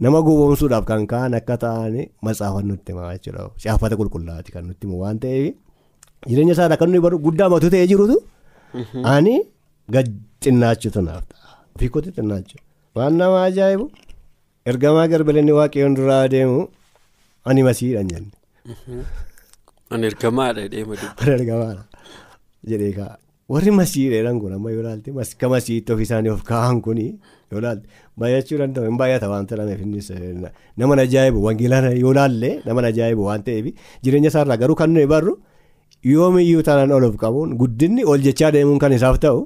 nama 0.00 0.22
gowwoomsuudhaaf 0.26 0.84
kan 0.90 1.06
ka'an 1.12 1.34
akka 1.38 1.56
ta'an 1.64 1.94
matsaafan 2.22 2.66
nutti 2.70 2.92
himaa 2.92 3.12
jechuudha. 3.14 3.50
Caafata 3.64 3.96
qulqullaa'aati 4.00 4.50
kan 4.54 4.64
nutti 4.68 4.86
himu 4.86 5.00
waan 5.02 5.18
ta'eef. 5.22 5.54
Jireenya 6.28 6.52
isaadha 6.56 6.76
kan 6.80 6.88
nuyi 6.90 7.00
baru 7.06 7.18
guddaa 7.26 7.48
matu 7.52 7.70
ta'ee 7.74 7.86
jirutu? 7.92 8.16
Ani 9.14 9.34
gad 9.94 10.08
xinnaachuutu 10.44 11.00
naaf 11.08 11.24
ta'a 11.32 11.48
ofii 11.76 11.88
kootti 11.94 12.10
xinnaachu 12.16 12.56
waan 12.96 13.14
nama 13.20 13.42
ajaa'ibu. 13.48 13.86
ergamaa 14.70 15.06
garbalinni 15.12 15.52
waaqayyoon 15.58 15.94
duraa 15.98 16.24
deemu 16.34 16.60
ani 17.48 17.62
masiidhaan 17.66 18.08
jenne. 18.12 18.30
Ani 19.92 20.06
ergamaadha 20.10 20.62
deema 20.74 20.94
dubbii. 21.00 21.20
Ani 21.22 21.32
ergamaadha 21.38 21.82
jedhee 22.70 22.92
kaa'a. 22.98 23.16
Warri 23.52 23.70
masiidhaan 23.80 24.38
kun 24.42 24.52
amma 24.56 24.70
yoo 24.74 24.80
ilaalte 24.84 25.10
akka 25.24 25.48
masiitti 25.54 25.92
ofii 25.94 26.06
isaanii 26.08 26.32
of 26.36 26.42
kaa'an 26.50 26.80
kuni 26.86 27.04
yoo 27.52 27.58
ilaalte 27.60 27.84
baay'achuu 28.20 28.58
danda'u 28.62 28.84
hin 28.88 28.96
baay'ata 29.02 29.28
waan 29.32 29.46
ta'eef 29.50 29.80
innis 29.86 30.08
nama 30.82 30.96
ajaa'ibu 31.06 31.44
wangeelaa 31.46 31.92
yoo 32.04 32.12
ilaalle 32.16 32.50
nama 32.66 32.80
ajaa'ibu 32.92 33.22
waan 33.28 33.42
ta'eef 33.48 33.66
jireenya 34.04 34.28
isaarraa 34.32 34.56
garuu 34.62 34.74
kan 34.80 34.90
nuyi 34.96 35.06
barru 35.14 35.34
yoomiyyuu 36.12 36.62
taanaan 36.68 36.92
ol 37.00 37.04
of 37.10 37.16
qabuun 37.24 37.52
guddinni 37.64 38.04
ol 38.12 38.20
jechaa 38.28 38.50
deemuun 38.56 38.78
kan 38.84 38.92
isaaf 39.00 39.18
ta'u. 39.26 39.44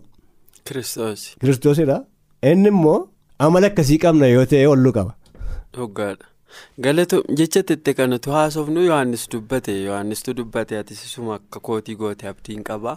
Kiristoos. 0.69 1.23
Kiristoosidha 1.41 1.99
inni 2.53 2.69
immoo. 2.75 2.99
amala 3.47 3.67
akkasii 3.71 3.99
qabna 4.03 4.27
yoo 4.35 4.45
ta'e 4.51 4.67
ollu 4.69 4.91
qaba. 4.95 5.13
Dhuggaadha. 5.75 6.27
Galatoom 6.85 7.23
jecha 7.41 7.63
tette 7.69 7.93
kanatu 7.99 8.31
haasofnu 8.37 8.83
Yohaannis 8.87 9.27
dubbate 9.35 9.75
Yohaannistu 9.83 10.35
dubbate 10.39 10.79
atisisuma 10.79 11.35
akka 11.37 11.61
kootii 11.69 11.95
goote 12.01 12.29
abdiin 12.31 12.63
qaba. 12.71 12.97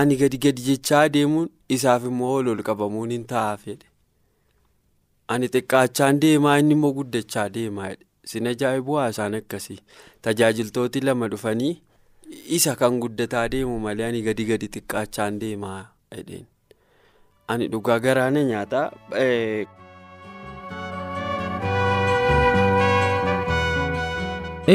Ani 0.00 0.16
gadi 0.16 0.38
gadi 0.46 0.62
jechaa 0.68 1.04
deemuun 1.18 1.48
isaaf 1.76 2.04
immoo 2.10 2.32
ol 2.40 2.48
ol 2.54 2.62
qabamuun 2.68 3.10
hin 3.16 3.24
ta'a 3.34 3.56
fedhe. 3.64 3.86
Ani 5.28 5.46
xiqqaachaan 5.54 6.20
deemaa 6.26 6.58
inni 6.64 6.74
immoo 6.78 6.92
guddachaa 6.98 7.48
deemaa 7.58 7.92
sin 8.32 8.46
ajaa'ibu 8.54 8.98
haasaan 9.02 9.34
akkasii 9.40 9.78
tajaajiltooti 10.22 11.00
lama 11.06 11.28
dhufanii 11.28 11.72
isa 12.58 12.74
kan 12.82 12.98
guddataa 13.04 13.48
deemu 13.54 13.78
malee 13.86 14.06
ani 14.10 14.22
gadi 14.28 14.44
gadi 14.50 14.68
xiqqaachaan 14.76 15.38
deemaa 15.44 15.80
jedheen. 16.18 16.46
Ani 17.48 17.68
dhugaa 17.72 17.98
garaana 18.00 18.42
nyaataa. 18.50 18.86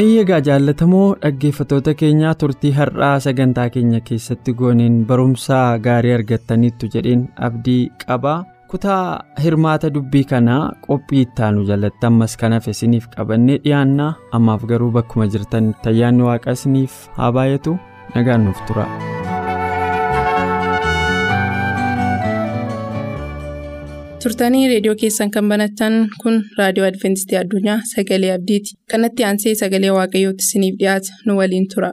eeyyagaa 0.00 0.40
jaallatamoo 0.48 1.06
dhaggeeffatoota 1.22 1.94
keenyaa 2.02 2.34
turtii 2.42 2.72
har'aa 2.78 3.14
sagantaa 3.26 3.68
keenya 3.76 4.00
keessatti 4.10 4.54
gooneen 4.60 4.98
barumsaa 5.10 5.78
gaarii 5.86 6.14
argattaniittu 6.18 6.90
jedheen 6.94 7.24
abdii 7.48 7.80
qabaa 8.06 8.38
kutaa 8.72 9.02
hirmaata 9.44 9.90
dubbii 9.94 10.24
kanaa 10.32 10.62
qophii 10.88 11.22
ittaanu 11.26 11.64
jalatti 11.72 12.06
ammas 12.12 12.36
kan 12.42 12.52
hafe 12.58 12.70
isiniif 12.76 13.08
qabannee 13.16 13.58
dhiyaannaa 13.66 14.10
ammaaf 14.40 14.66
garuu 14.72 14.90
bakkuma 14.98 15.30
jirtan 15.36 15.74
ayyaanni 15.92 16.28
waaqa 16.30 16.56
isiniif 16.58 16.98
haa 17.20 17.32
baay'atu 17.38 17.78
nagaan 18.14 18.44
nuuf 18.48 18.60
tura. 18.68 18.86
Turtanii 24.22 24.62
reediyoo 24.70 24.94
keessan 25.02 25.30
kan 25.36 25.48
banatan 25.52 25.96
kun 26.22 26.38
raadiyoo 26.60 26.88
adventistii 26.90 27.38
addunyaa 27.42 27.78
sagalee 27.94 28.32
abdiiti. 28.38 28.76
Kanatti 28.94 29.28
aansee 29.30 29.54
sagalee 29.62 29.94
waaqayyootti 29.98 30.48
isiniif 30.48 30.78
dhiyaata 30.82 31.20
nu 31.26 31.38
waliin 31.42 31.68
tura. 31.74 31.92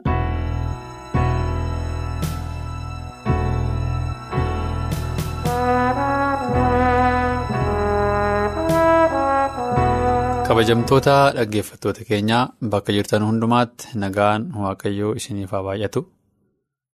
kabajamtoota 10.48 11.14
dhaggeeffattoota 11.36 12.04
keenyaa 12.08 12.42
bakka 12.72 12.92
jirtan 12.96 13.24
hundumaatti 13.28 13.88
nagaan 14.02 14.42
waaqayyoo 14.64 15.12
isiniif 15.20 15.50
haa 15.56 15.62
baay'atu 15.68 16.00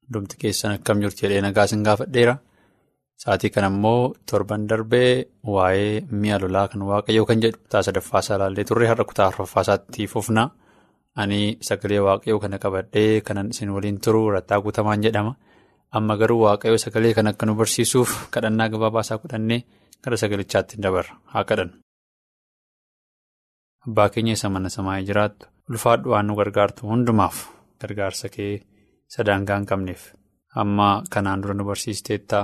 hundumti 0.05 0.37
keessan 0.43 0.75
akkam 0.77 1.01
jirtu 1.03 1.23
jedhee 1.25 1.41
nagaa 1.47 1.65
isin 1.69 1.83
gaafadheera 1.87 2.35
sa'aatii 3.21 3.49
kana 3.55 3.67
immoo 3.73 4.13
torban 4.29 4.61
darbee 4.69 5.11
waa'ee 5.55 5.91
mi'a 6.21 6.37
lolaa 6.43 6.67
kan 6.71 6.81
waaqayyoo 6.89 7.25
kan 7.29 7.41
jedhu 7.43 7.57
kutaa 7.63 7.83
sadaffaasaa 7.87 8.35
ilaallee 8.37 8.65
turre 8.69 8.87
har'a 8.91 9.05
kutaa 9.09 9.27
arfaffaasaatti 9.31 10.07
fufna. 10.13 10.43
Ani 11.21 11.39
sagalee 11.67 11.99
waaqayyoo 12.07 12.39
kana 12.43 12.57
qabadhee 12.63 13.21
kanan 13.27 13.49
isin 13.53 13.69
waliin 13.75 13.99
turu 14.03 14.21
rattaa 14.35 14.61
guutamaan 14.63 15.03
jedhama. 15.05 15.33
Amma 15.97 16.13
garuu 16.21 16.41
waaqayyoo 16.45 16.77
sagalee 16.85 17.13
kan 17.17 17.27
akka 17.31 17.45
nu 17.45 17.53
barsiisuuf 17.59 18.11
kadhannaa 18.33 18.69
gabaabaasaa 18.73 19.17
godhannee 19.23 19.61
gara 20.03 20.17
sagalichaatti 20.21 20.75
dabarra 20.83 21.13
haa 21.33 21.43
kadhannu. 21.49 21.75
Abbaa 23.87 24.09
keenya 24.13 24.33
isa 24.37 24.49
mana 24.53 24.69
samaayii 24.69 25.07
jiraattu. 25.09 25.45
Ulfaadhu 25.69 26.09
waan 26.13 26.27
nu 26.27 26.35
gargaartu 26.39 26.87
hundumaaf 26.91 27.37
gargaarsa 27.81 28.29
kee 28.35 28.53
sadaangaa 29.15 29.57
hin 29.59 29.65
qabneef. 29.71 30.01
Amma 30.61 30.87
kanaan 31.13 31.41
dura 31.43 31.53
nu 31.53 31.63
barsiisteettaa 31.69 32.43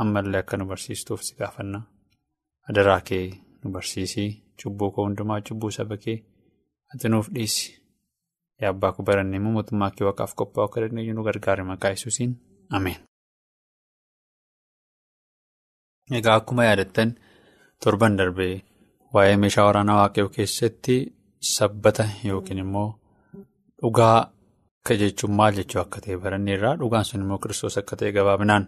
ammallee 0.00 0.40
akka 0.42 0.56
nu 0.56 0.64
barsiistuuf 0.70 1.20
si 1.26 1.34
gaafanna 1.40 1.80
adaraa 2.68 3.00
kee 3.08 3.26
nu 3.62 3.70
barsiisii 3.74 4.30
cubbuu 4.62 4.90
koo 4.94 5.04
hundumaa 5.06 5.40
cubbuu 5.46 5.70
saba 5.76 5.96
kee 6.04 6.18
ati 6.92 7.08
nuuf 7.08 7.28
dhiisi 7.34 7.66
yaa 8.60 8.70
abbaa 8.74 8.92
ku 8.96 9.02
barannee 9.08 9.40
mootummaa 9.44 9.90
kee 9.96 10.04
waaqaaf 10.08 10.32
qophaa'u 10.38 10.66
akka 10.68 10.80
dandeenyu 10.82 11.14
nu 11.16 11.22
gargaare 11.28 11.62
maqaa 11.70 11.90
yesuusiin 11.94 12.32
ameen. 12.76 13.00
Egaa 16.18 16.36
akkuma 16.40 16.64
yaadattan 16.68 17.10
torban 17.82 18.16
darbee. 18.18 18.54
Waa'ee 19.14 19.36
meeshaa 19.42 19.66
waraanaa 19.68 19.96
waaqayyoo 20.02 20.32
keessatti 20.36 20.96
sabbata 21.54 22.04
yookiin 22.28 22.58
immoo 22.64 22.88
dhugaa 23.82 24.18
akka 24.80 24.94
jechuun 25.00 25.32
maal 25.38 25.54
jechuu 25.58 25.80
akka 25.84 25.98
ta'e 26.04 26.16
baranneerraa 26.24 26.74
dhugaan 26.80 27.04
sun 27.08 27.20
immoo 27.24 27.38
kiristoos 27.42 27.76
akka 27.80 27.94
ta'e 28.00 28.12
gabaabinaan 28.16 28.64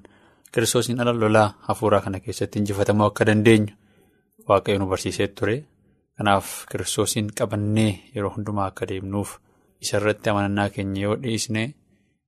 kiristoosiin 0.55 1.01
ala 1.01 1.13
lolaa 1.21 1.49
hafuuraa 1.69 2.01
kana 2.01 2.21
keessatti 2.25 2.59
injifatamuu 2.59 3.07
akka 3.07 3.25
dandeenyu 3.29 3.73
waaqayyo 4.49 4.79
nu 4.79 4.87
barsiisee 4.93 5.27
ture. 5.29 5.57
Kanaaf 6.19 6.67
kiristoosiin 6.71 7.31
qabannee 7.39 7.93
yeroo 8.15 8.31
hundumaa 8.37 8.67
akka 8.71 8.87
deemnuuf 8.89 9.31
isarratti 9.83 10.31
amanannaa 10.31 10.69
keenya 10.75 11.01
yoo 11.07 11.17
dhiisne 11.23 11.63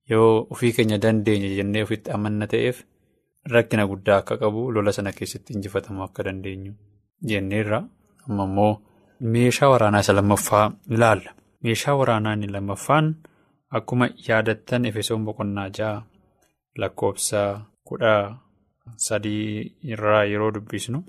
yoo 0.09 0.47
ofii 0.55 0.73
keenya 0.77 0.97
dandeenya 1.03 1.49
jennee 1.57 1.83
ofitti 1.87 2.11
amanna 2.15 2.47
ta'eef 2.53 2.81
rakkina 3.53 3.87
guddaa 3.91 4.17
akka 4.23 4.37
qabu 4.41 4.71
lola 4.75 4.91
sana 4.97 5.11
keessatti 5.19 5.53
injifatamuu 5.53 6.03
akka 6.07 6.23
dandeenyu 6.27 6.73
jenneerra. 7.29 7.79
amma 8.29 8.43
immoo 8.49 8.73
meeshaa 9.33 9.69
waraanaa 9.73 9.99
isa 10.03 10.13
lammaffaa 10.15 10.65
ilaalla. 10.95 11.31
Meeshaa 11.63 11.95
waraanaa 11.99 12.33
inni 12.33 12.47
lammaffaan 12.55 13.05
akkuma 13.77 14.09
yaadattan 14.27 14.85
efesoon 14.89 15.23
boqonnaa 15.27 15.69
ja'a 15.77 16.01
lakkoofsa 16.81 17.41
kudha 17.89 18.13
sadii 19.07 19.77
irraa 19.93 20.23
yeroo 20.31 20.51
dubbisnu 20.55 20.99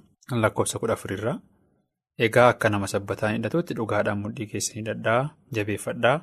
lakkoofsa 0.42 0.78
kudha 0.82 0.94
afurirraa 0.98 1.36
egaa 2.26 2.48
akka 2.52 2.68
nama 2.74 2.86
sabbataan 2.94 3.34
hidhatuutti 3.36 3.74
dhugaadhaan 3.80 4.18
mudhii 4.24 4.46
keessanii 4.52 4.80
hidhadhaa 4.82 5.20
jabeeffadhaa 5.58 6.16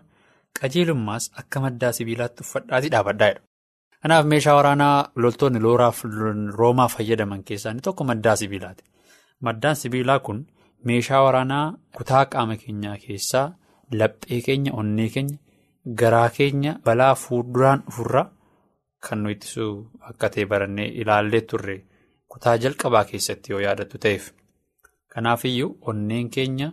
qajeelummaas 0.60 1.32
akka 1.42 1.60
maddaa 1.66 1.92
sibiilaatti 1.98 2.44
uffadhaatii 2.48 2.90
dhaabadhaa 2.96 3.30
jedha. 3.32 3.42
Kanaaf 4.02 4.26
meeshaa 4.32 4.56
waraanaa 4.60 4.98
loltoonni 5.24 5.60
roomaa 6.60 6.88
fayyadaman 6.96 7.44
keessaa 7.48 7.72
inni 7.72 7.82
tokko 7.88 8.04
maddaa 8.10 8.36
sibiilaati. 8.42 8.84
Maddaan 9.46 9.76
sibiilaa 9.76 10.20
kun. 10.20 10.46
Meeshaa 10.88 11.22
waraanaa 11.26 11.74
kutaa 11.98 12.26
qaama 12.34 12.56
keenyaa 12.62 12.98
keessaa 13.06 13.48
laphee 14.00 14.42
keenya 14.48 14.74
onnee 14.82 15.10
keenya 15.16 15.38
garaa 16.02 16.30
keenya 16.38 16.76
balaa 16.86 17.16
fuulduraan 17.24 17.82
dhufurraa 17.88 18.26
kan 19.08 19.20
nu 19.24 19.30
ittisu 19.36 19.66
akka 20.10 20.30
ta'e 20.36 20.46
barannee 20.52 20.88
ilaallee 21.02 21.42
turre 21.52 21.76
kutaa 22.32 22.58
jalqabaa 22.64 23.04
keessatti 23.12 23.52
yoo 23.54 23.60
yaadattu 23.66 23.98
ta'eef. 24.06 24.32
Kanaafiyyuu 25.14 25.78
onneen 25.82 26.30
keenya 26.30 26.72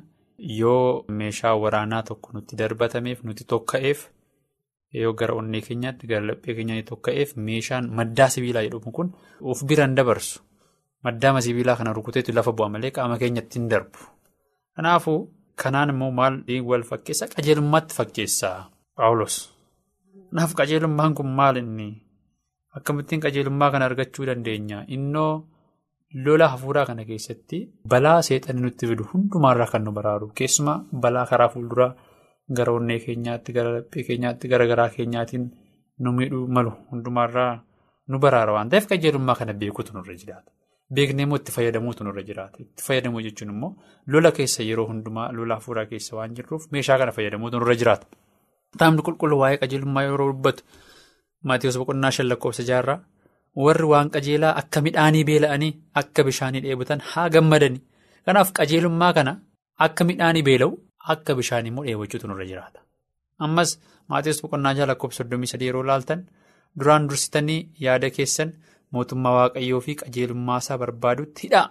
yoo 0.60 1.04
meeshaa 1.08 1.54
waraanaa 1.64 2.02
tokko 2.02 2.30
nutti 2.34 2.56
darbatameef 2.60 3.22
nuti 3.24 3.44
tokka'eef 3.44 4.06
yoo 5.00 5.12
gara 5.18 5.34
onnee 5.34 5.60
keenyaatti 5.66 6.06
gara 6.06 6.26
laphee 6.26 6.54
keenyaa 6.54 6.82
tokka'eef 6.88 7.36
meeshaan 7.36 7.90
maddaa 8.00 8.28
sibiilaa 8.28 8.62
jedhamu 8.66 8.92
kun 8.92 9.12
of 9.40 9.62
biraan 9.68 9.94
dabarsu. 9.96 10.40
Maddaama 11.04 11.40
sibiilaa 11.40 11.76
kana 11.76 11.92
rukuteetu 11.92 12.32
lafa 12.34 12.52
bu'a 12.52 12.68
malee 12.68 12.90
qaama 12.96 13.18
keenyatti 13.18 13.58
hin 13.58 13.68
darbu. 13.70 13.98
Kanaafuu 14.76 15.18
kanaan 15.62 15.90
immoo 15.90 16.10
maal 16.10 16.36
wal 16.68 16.82
fakkeessa 16.90 17.26
qajeelummaatti 17.34 17.94
fakkeessa 17.94 18.50
Paawulos. 18.96 19.36
Kanaaf 20.30 20.54
qajeelummaan 20.54 21.14
kun 21.14 21.26
maal 21.38 21.56
inni 21.56 22.01
akkamittiin 22.78 23.20
qajeelummaa 23.24 23.70
kana 23.72 23.84
argachuu 23.90 24.26
dandeenya 24.28 24.84
innoo 24.96 25.32
lola 26.24 26.48
hafuuraa 26.52 26.86
kana 26.90 27.04
keessatti 27.10 27.58
balaa 27.92 28.20
seexanii 28.28 28.62
nutti 28.66 28.86
fidu 28.90 29.04
hundumaarraa 29.12 29.66
kan 29.72 29.84
nu 29.88 29.92
baraaru 29.98 30.30
keessumaa 30.40 30.78
balaa 31.04 31.26
karaa 31.30 31.48
fuulduraa 31.54 31.90
gara 32.56 32.72
onnee 32.78 32.98
keenyaatti 33.04 33.52
gara 33.56 33.70
laphee 33.76 34.04
keenyaatti 34.08 34.48
gara 34.52 34.66
garaa 34.72 34.88
keenyaatiin 34.96 35.44
nu 36.02 36.12
miidhuu 36.18 36.46
malu 36.56 36.72
hundumaarraa 36.90 37.52
nu 38.08 38.18
baraara 38.24 38.52
waan 38.56 38.68
ta'eef 38.70 38.86
qajeelummaa 38.92 39.34
kana 39.40 39.52
beekuutu 39.60 39.92
nurra 39.96 40.14
jiraata. 40.22 40.50
Beeknee 40.94 41.22
immoo 41.26 41.36
itti 41.40 41.52
fayyadamuutu 41.56 42.04
nurra 42.04 42.22
jiraata. 42.28 42.58
Itti 42.64 42.82
fayyadamuu 42.86 43.20
jechuun 43.26 43.50
immoo 43.54 43.70
lola 44.12 44.30
keessa 44.38 44.62
yeroo 44.68 44.86
hundumaa 44.88 45.28
lola 45.36 45.54
hafuuraa 45.60 45.86
keessa 45.92 46.16
waan 46.16 46.34
jirruuf 46.36 46.66
meeshaa 46.72 46.98
kana 47.02 47.12
fayyadamuutu 47.18 47.58
nurra 47.60 47.74
jiraata. 47.82 48.06
Kitaabni 48.72 49.02
qulqulluu 49.06 49.38
waa'ee 49.42 49.58
qajeelummaa 49.62 50.02
yeroo 50.08 50.26
dubbatu 50.32 50.64
Maatiyoos 51.48 51.78
boqonnaa 51.80 52.10
shan 52.16 52.28
lakkoofsa 52.32 52.62
jaarraa 52.70 52.98
warri 53.64 53.86
waan 53.92 54.10
qajeelaa 54.14 54.52
akka 54.60 54.80
midhaanii 54.86 55.24
beela'anii 55.30 55.72
akka 56.00 56.24
bishaanii 56.28 56.60
dheebotan 56.66 57.00
haa 57.10 57.28
gammadani. 57.34 57.80
Kanaaf 58.26 58.52
qajeelummaa 58.58 59.12
kana 59.18 59.32
akka 59.86 60.04
midhaanii 60.10 60.42
beela'u 60.48 60.72
akka 61.14 61.34
bishaanii 61.38 61.70
immoo 61.72 61.84
dheebochuutu 61.88 62.28
nurra 62.28 62.44
jiraata. 62.50 62.80
Ammas 63.44 63.70
Maatiyoos 64.08 64.42
boqonnaa 64.44 64.74
jaha 64.78 64.86
lakkoofsa 64.92 65.22
soddomii 65.22 65.50
sadii 65.52 65.68
yeroo 65.70 65.82
laaltan 65.90 66.20
duraan 66.78 67.08
dursitanii 67.08 67.60
yaada 67.86 68.10
keessan. 68.16 68.52
Mootummaa 68.94 69.32
Waaqayyoo 69.38 69.80
fi 69.86 69.94
qajeelummaa 70.00 70.58
isaa 70.62 70.78
barbaadutti 70.82 71.42
hidhaa. 71.46 71.66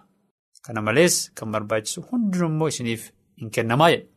Kana 0.65 0.81
malees 0.87 1.15
kan 1.37 1.51
barbaachisu 1.53 2.01
hundinummoo 2.11 2.67
isiniif 2.71 3.03
hin 3.41 3.51
kennamaa 3.55 3.89
jedha. 3.93 4.07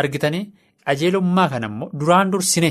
Argitanii 0.00 0.44
qajeelummaa 0.86 1.48
kana 1.52 1.66
immoo 1.72 1.88
duraan 2.00 2.30
dursine 2.32 2.70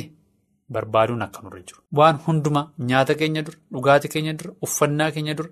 barbaaduun 0.73 1.21
akka 1.25 1.41
nurra 1.43 1.59
jiru. 1.67 1.79
Waan 1.97 2.17
hundumaa 2.25 2.65
nyaata 2.89 3.13
keenya 3.19 3.41
dura, 3.45 3.57
dhugaatii 3.73 4.11
keenya 4.13 4.33
dura, 4.39 4.51
uffannaa 4.65 5.11
keenya 5.15 5.33
dura, 5.39 5.49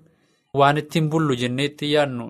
waan 0.60 0.76
ittiin 0.82 1.08
bullu 1.12 1.36
jennee 1.42 1.66
ittiin 1.70 1.92
yaadnu 1.96 2.24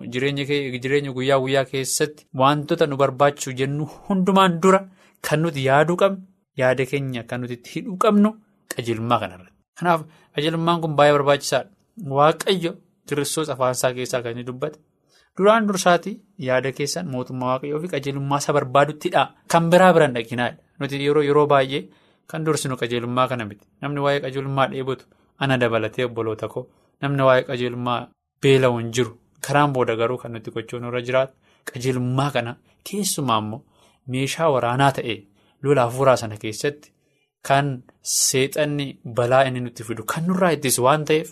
jireenya 0.83 1.11
guyyaa 1.17 1.39
guyyaa 1.43 1.65
keessatti 1.71 2.25
wantoota 2.41 2.87
nu 2.87 2.97
barbaachisu 3.01 3.53
jennu 3.59 3.85
hundumaan 4.07 4.59
dura 4.63 4.79
kan 5.21 5.39
nuti 5.41 5.65
yaaduu 5.69 5.95
qabnu, 6.01 6.21
yaada 6.61 6.85
keenya 6.91 7.23
kan 7.29 7.41
nuti 7.41 7.53
itti 7.59 7.69
hidhuu 7.75 7.97
qabnu 8.03 8.29
qajeelummaa 8.75 9.19
kanarratti. 9.23 9.53
Kanaaf 9.79 10.01
qajeelummaan 10.35 10.81
kun 10.81 10.95
baay'ee 10.97 11.13
barbaachisaadha. 11.17 11.69
Waaqayyo 12.17 12.71
kiristoos 13.07 13.49
afaansaa 13.53 13.93
keessaa 13.97 14.21
kan 14.23 14.31
inni 14.33 14.43
dubbate 14.47 14.77
duraan 15.37 15.67
dursaatii 15.67 16.15
yaada 16.47 16.71
keessan 16.77 17.07
mootummaa 17.13 17.49
waaqayyoo 17.51 17.79
fi 17.83 17.87
qajeelummaa 17.93 18.37
isa 18.43 18.53
barbaaduttidha. 18.57 19.23
Kan 19.51 19.69
biraa 19.71 19.93
biraan 19.95 20.13
dhaqinaadha. 20.15 20.57
Nuti 20.79 20.99
yeroo 21.05 21.23
yeroo 21.29 21.47
baay'ee 21.53 21.81
kan 22.31 22.43
dursinu 22.45 22.75
qajeelummaa 22.81 23.27
kana 23.27 23.45
miti. 23.45 23.65
Namni 23.81 23.99
waa'ee 24.05 24.21
qajeelummaa 24.25 24.67
dheebotu 24.73 25.05
ana 25.39 25.57
dabalatee 25.61 26.05
obboloota 26.09 26.47
koo 26.53 26.63
namni 27.01 27.23
waa'ee 27.27 27.43
qajeelummaa 27.49 27.99
beela'u 28.41 28.77
hin 28.79 28.91
jiru. 28.95 29.11
Karaan 29.47 29.73
booda 29.73 29.95
garuu 29.95 30.17
kan 30.17 30.31
nuti 30.33 30.51
gochuun 30.51 30.85
irra 30.89 31.01
jiraatu 31.07 31.33
qajeelummaa 31.71 32.29
kana 32.35 32.55
keessumaa 32.89 33.39
immoo 33.43 33.61
meeshaa 34.13 34.49
waraanaa 34.55 34.91
ta'e 34.97 35.15
lola 35.63 35.81
hafuuraa 35.87 36.15
sana 36.21 36.37
keessatti 36.43 36.91
kan 37.47 37.67
seexanni 38.19 38.87
balaa 39.17 39.43
inni 39.47 39.61
nutti 39.65 39.83
fidu 39.87 40.03
kan 40.13 40.23
nurraa 40.27 40.51
ittisu 40.57 40.83
waan 40.87 41.05
ta'eef 41.09 41.29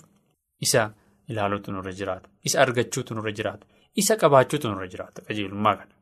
isa 0.65 0.81
ilaaluutu 1.29 1.71
nurra 1.71 1.91
jiraata. 1.99 2.29
Isa 2.47 2.61
argachuutu 2.61 3.15
nurra 3.15 3.31
jiraata. 3.37 3.65
Isa 4.01 4.15
qabaachuutu 4.21 4.69
nurra 4.71 4.87
jiraata 4.93 5.21
qajeelummaa 5.27 5.75
kana. 5.79 5.93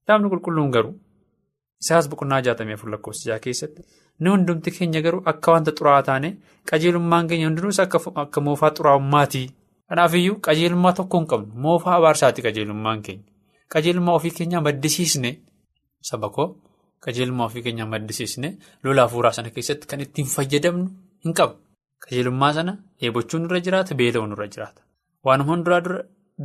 Kitaabni 0.00 0.28
qulqulluun 0.32 0.70
garuu 0.76 0.94
isaas 1.84 2.08
boqonnaa 2.12 2.40
jaatamii 2.46 2.76
afur 2.78 2.90
lakkoofsa 2.94 3.38
keessatti 3.46 3.82
ni 4.20 4.30
hundumti 4.34 4.70
keenya 4.78 5.00
garuu 5.06 5.22
akka 5.32 5.52
wanta 5.54 5.72
xuraa'aa 5.78 6.02
taane 6.08 6.30
qajeelummaan 6.70 7.28
keenya 7.30 7.46
hundinuus 7.48 7.80
akka 7.84 8.40
moofaa 8.48 8.70
xuraa'ummaatii. 8.78 9.46
Kanaafiyyuu 9.88 10.36
qajeelummaa 10.46 10.92
tokko 10.98 11.18
hin 11.20 11.26
qabnu 11.32 11.52
moofaa 11.64 11.96
abaarsaati 12.00 12.42
qajeelummaan 12.46 13.02
keenya. 13.06 13.24
Qajeelummaa 13.72 14.14
ofii 14.18 14.30
keenyaa 14.38 14.60
maddisiisne 14.66 15.30
saba 16.10 16.28
koo 16.36 16.46
qajeelummaa 17.06 17.46
ofii 17.50 17.62
keenyaa 17.66 17.86
maddisiisne 17.94 18.48
lola 18.84 19.02
hafuuraa 19.06 19.32
sana 19.38 19.50
keessatti 19.56 19.86
kan 19.90 20.00
ittiin 20.06 20.26
fayyadamnu 20.36 20.86
hin 21.24 21.34
qabu. 21.40 21.54
Qajeelummaa 22.04 22.52
sana 22.58 22.72
eebochuun 23.02 23.42
nurra 23.46 23.60
jiraata 23.66 23.94
beela'uun 24.00 24.30
nurra 24.34 24.46
jiraata. 24.54 24.80
Waanuma 25.24 25.52
hunduraa 25.52 25.80
dura 25.84 26.00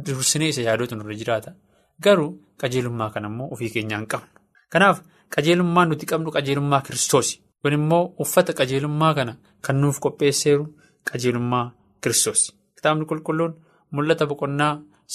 dursinee 0.07 0.49
isa 0.55 0.61
yaaduutu 0.67 0.95
nurra 0.99 1.15
jiraata. 1.21 1.51
Garuu 2.03 2.29
qajeelummaa 2.61 3.09
kana 3.15 3.27
immoo 3.31 3.47
ofii 3.53 3.69
keenyaa 3.75 3.99
hin 4.01 4.07
qabnu. 4.13 4.29
Kanaaf 4.73 5.01
qajeelummaan 5.35 5.89
nuti 5.89 6.05
qabnu 6.11 6.29
qajeelummaa 6.35 6.81
kiristoos. 6.85 7.29
Kun 7.61 7.73
immoo 7.77 8.03
uffata 8.23 8.53
qajeelummaa 8.59 9.13
kana 9.17 9.33
kan 9.65 9.75
nuuf 9.81 9.97
qopheesseeru 10.03 10.65
qajeelummaa 11.11 11.65
kiristoos. 12.01 12.41
Kitaabni 12.75 13.05
qulqulluun 13.09 13.53
mul'ata 13.93 14.25
boqonnaa 14.31 14.73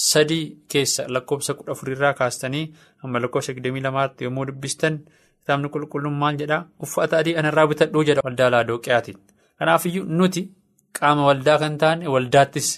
sadii 0.09 0.45
keessa 0.71 1.03
lakkoofsa 1.13 1.53
kudha 1.57 1.71
afurirraa 1.75 2.13
kaastanii 2.19 2.65
amma 3.03 3.19
lakkoofsa 3.23 3.53
digdamii 3.55 3.81
lamaatti 3.87 4.23
yommuu 4.25 4.45
dubbistan 4.47 4.95
kitaabni 5.41 5.69
qulqulluun 5.73 6.13
maal 6.21 6.35
jedhaa 6.41 6.61
uffata 6.83 7.17
adii 7.21 7.35
anarraa 7.39 7.67
bitadhuu 7.71 8.03
jedha 8.07 8.21
waldaa 8.25 8.49
laadooqiyaatiin. 8.53 9.17
Kanaafiyyuu 9.59 10.05
nuti 10.17 10.41
qaama 10.99 11.25
waldaa 11.29 11.57
kan 11.61 11.77
taane 11.81 12.07
waldaattis 12.13 12.69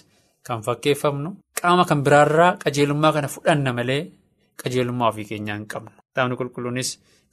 kan 0.46 0.62
fakkeeffamnu 0.66 1.30
qaama 1.60 1.84
kan 1.88 2.02
biraarraa 2.06 2.52
qajeelummaa 2.64 3.12
kana 3.16 3.28
fudhanna 3.34 3.72
malee 3.78 4.02
qajeelummaa 4.62 5.08
ofii 5.12 5.24
keenyaa 5.30 5.56
hin 5.58 5.66
qabnu. 5.72 5.90
Kitaabni 6.08 6.36
qulqulluunis 6.40 6.90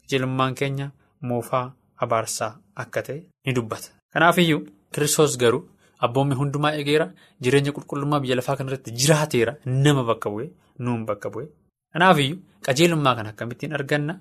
qajeelummaan 0.09 0.53
keenya 0.55 0.91
moofaa 1.21 1.73
abaarsaa 1.97 2.51
akka 2.75 3.01
ta'e 3.01 3.19
ni 3.45 3.53
dubbata. 3.55 3.89
Kanaafiyyuu 4.13 4.61
kiristoos 4.93 5.37
garuu 5.37 5.63
abboommi 5.99 6.35
hundumaa 6.35 6.73
eegeera 6.77 7.07
jireenya 7.41 7.71
qulqullummaa 7.71 8.19
biyya 8.19 8.35
lafaa 8.35 8.55
kanarratti 8.55 8.91
jiraateera 8.91 9.55
nama 9.65 10.03
bakka 10.03 10.29
bu'e 10.29 10.47
nuun 10.79 11.05
bakka 11.05 11.29
bu'e. 11.29 11.47
Kanaafiyyuu 11.93 12.39
qajeelummaa 12.65 13.15
kana 13.15 13.29
akkamittiin 13.29 13.73
arganna 13.73 14.19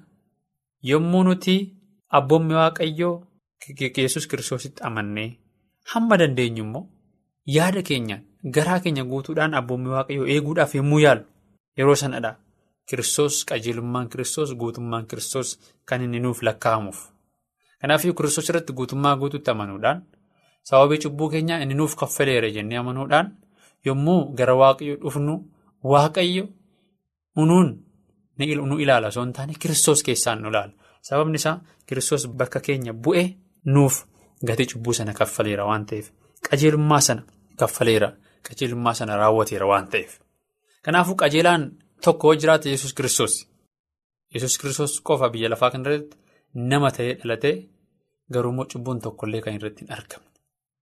yommuu 0.90 1.23
nuti 1.25 1.57
abboommi 2.09 2.55
waaqayyoo 2.55 3.14
yesus 3.97 4.27
kiristoositti 4.29 4.83
amannee 4.83 5.31
hamma 5.92 6.16
dandeenyu 6.18 6.64
immoo 6.64 6.87
yaada 7.57 7.83
keenyaan 7.83 8.23
garaa 8.57 8.81
keenya 8.81 9.05
guutuudhaan 9.05 9.55
abboommi 9.61 9.88
waaqayyoo 9.94 10.27
eeguudhaaf 10.35 10.75
yommuu 10.75 11.01
yaalu 11.05 11.25
yeroo 11.79 11.94
sanadha 12.03 12.37
kiristoos 12.88 13.44
qajeelummaan 13.49 14.09
kiristoos 14.09 14.55
guutummaan 14.61 15.07
kiristoos 15.07 15.59
kan 15.88 16.03
inni 16.03 16.20
nuuf 16.20 16.42
lakkaa'amuuf. 16.42 16.99
Kanaafiyyuu 17.81 18.14
kiristoos 18.16 18.49
irratti 18.49 18.73
guutummaa 18.73 19.16
guutuutti 19.16 19.51
amanuudhaan 19.51 20.03
sababii 20.62 20.99
cubbuu 20.99 21.29
keenyaa 21.31 21.59
inni 21.62 21.75
nuuf 21.75 21.97
kaffaleera 21.97 22.49
jennee 22.51 22.79
amanuudhaan 22.79 23.37
yommuu 23.87 24.20
gara 24.38 24.55
waaqayyo 24.61 24.97
dhufnu 25.03 25.35
waaqayyo 25.92 26.44
unuun 27.37 27.68
nu 28.68 28.79
ilaala 28.79 29.07
osoo 29.09 29.25
hin 29.25 29.33
taane 29.33 29.55
kiristoos 29.59 30.03
keessaan 30.03 30.42
nu 30.42 30.49
ilaala. 30.49 30.73
Sababni 31.03 31.37
isaa 31.37 31.61
kiristoos 31.87 32.27
bakka 32.29 32.61
keenya 32.61 32.92
bu'e 32.92 33.25
nuuf 33.64 34.05
gatii 34.47 34.66
cubbuu 34.73 34.92
sana 34.92 35.12
kaffaleera 35.12 35.64
waan 35.66 35.87
ta'eef 35.87 36.11
qajeelummaa 36.51 37.01
sana 37.01 37.23
kaffaleera 37.59 38.09
qajeelummaa 38.49 38.94
sana 38.94 39.16
raawwateera 39.16 39.66
waan 39.66 39.88
ta'eef. 39.88 40.18
Kanaafuu 40.85 41.14
qajeelaan 41.23 41.62
tokko 42.05 42.35
jiraata 42.40 42.69
yesus 42.69 42.93
kiristoos. 42.97 43.35
Yesus 44.35 44.59
kiristoos 44.59 44.95
qofa 45.09 45.29
biyya 45.33 45.49
lafaa 45.53 45.71
kanarratti 45.75 46.17
nama 46.71 46.90
ta'ee 46.97 47.14
dhalatee 47.21 47.55
garuummoo 48.35 48.67
cubbuun 48.73 49.01
tokkollee 49.05 49.40
kan 49.45 49.55
irratti 49.59 49.85
hin 49.85 49.93
argamne. 49.97 50.29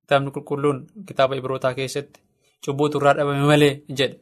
Kitaabni 0.02 0.30
qulqulluun 0.34 0.78
kitaaba 1.08 1.36
Ibrootaa 1.40 1.74
keessatti 1.78 2.20
cubbuutu 2.64 2.98
irraa 3.00 3.14
dhabame 3.18 3.46
malee 3.52 3.74
jedhe 3.98 4.18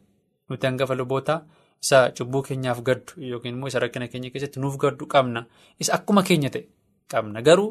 nuti 0.48 0.66
hangafa 0.66 0.94
lubootaa 1.00 1.38
isa 1.84 1.98
cubbuu 2.16 2.42
keenyaaf 2.46 2.80
gaddu 2.88 3.12
yookiin 3.30 3.54
immoo 3.54 3.68
isa 3.72 3.78
rakkina 3.84 4.08
keenya 4.12 4.30
keessatti 4.32 4.60
nuuf 4.60 4.76
gaddu 4.82 5.06
qabna 5.14 5.40
isa 5.82 5.92
akkuma 5.96 6.22
keenya 6.28 6.50
ta'e 6.54 6.64
qabna 7.12 7.42
garuu 7.48 7.70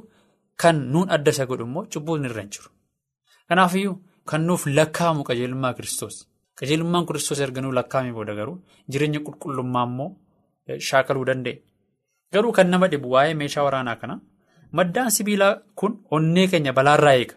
kan 0.61 0.77
nuun 0.93 1.09
adda 1.15 1.31
isa 1.35 1.45
godhu 1.49 1.63
immoo 1.69 1.85
cubbuun 1.93 2.25
irra 2.29 2.41
hin 2.41 2.51
jiru. 2.55 2.69
Kanaafiyyuu 3.49 3.95
kan 4.29 4.41
nuuf 4.47 4.65
lakkaa'amu 4.77 5.23
qajeelummaa 5.29 5.73
kiristoos 5.77 6.15
qajeelummaan 6.59 7.05
kiristoos 7.07 7.39
erga 7.45 7.61
nuuf 7.61 7.73
lakkaa'ame 7.79 8.11
booda 8.17 8.33
garuu 8.39 8.57
jireenya 8.91 9.19
qulqullummaa 9.27 9.85
immoo 9.89 10.09
shaakaluu 10.87 11.25
danda'e. 11.29 11.55
Garuu 12.33 12.51
kan 12.57 12.67
nama 12.71 12.87
dhibu 12.91 13.09
waa'ee 13.15 13.33
meeshaa 13.41 13.63
waraanaa 13.67 13.95
kana 14.01 14.15
maddaan 14.77 15.11
sibiilaa 15.15 15.53
kun 15.79 15.93
onnee 16.17 16.47
keenya 16.51 16.73
balaarraa 16.79 17.13
eega. 17.21 17.35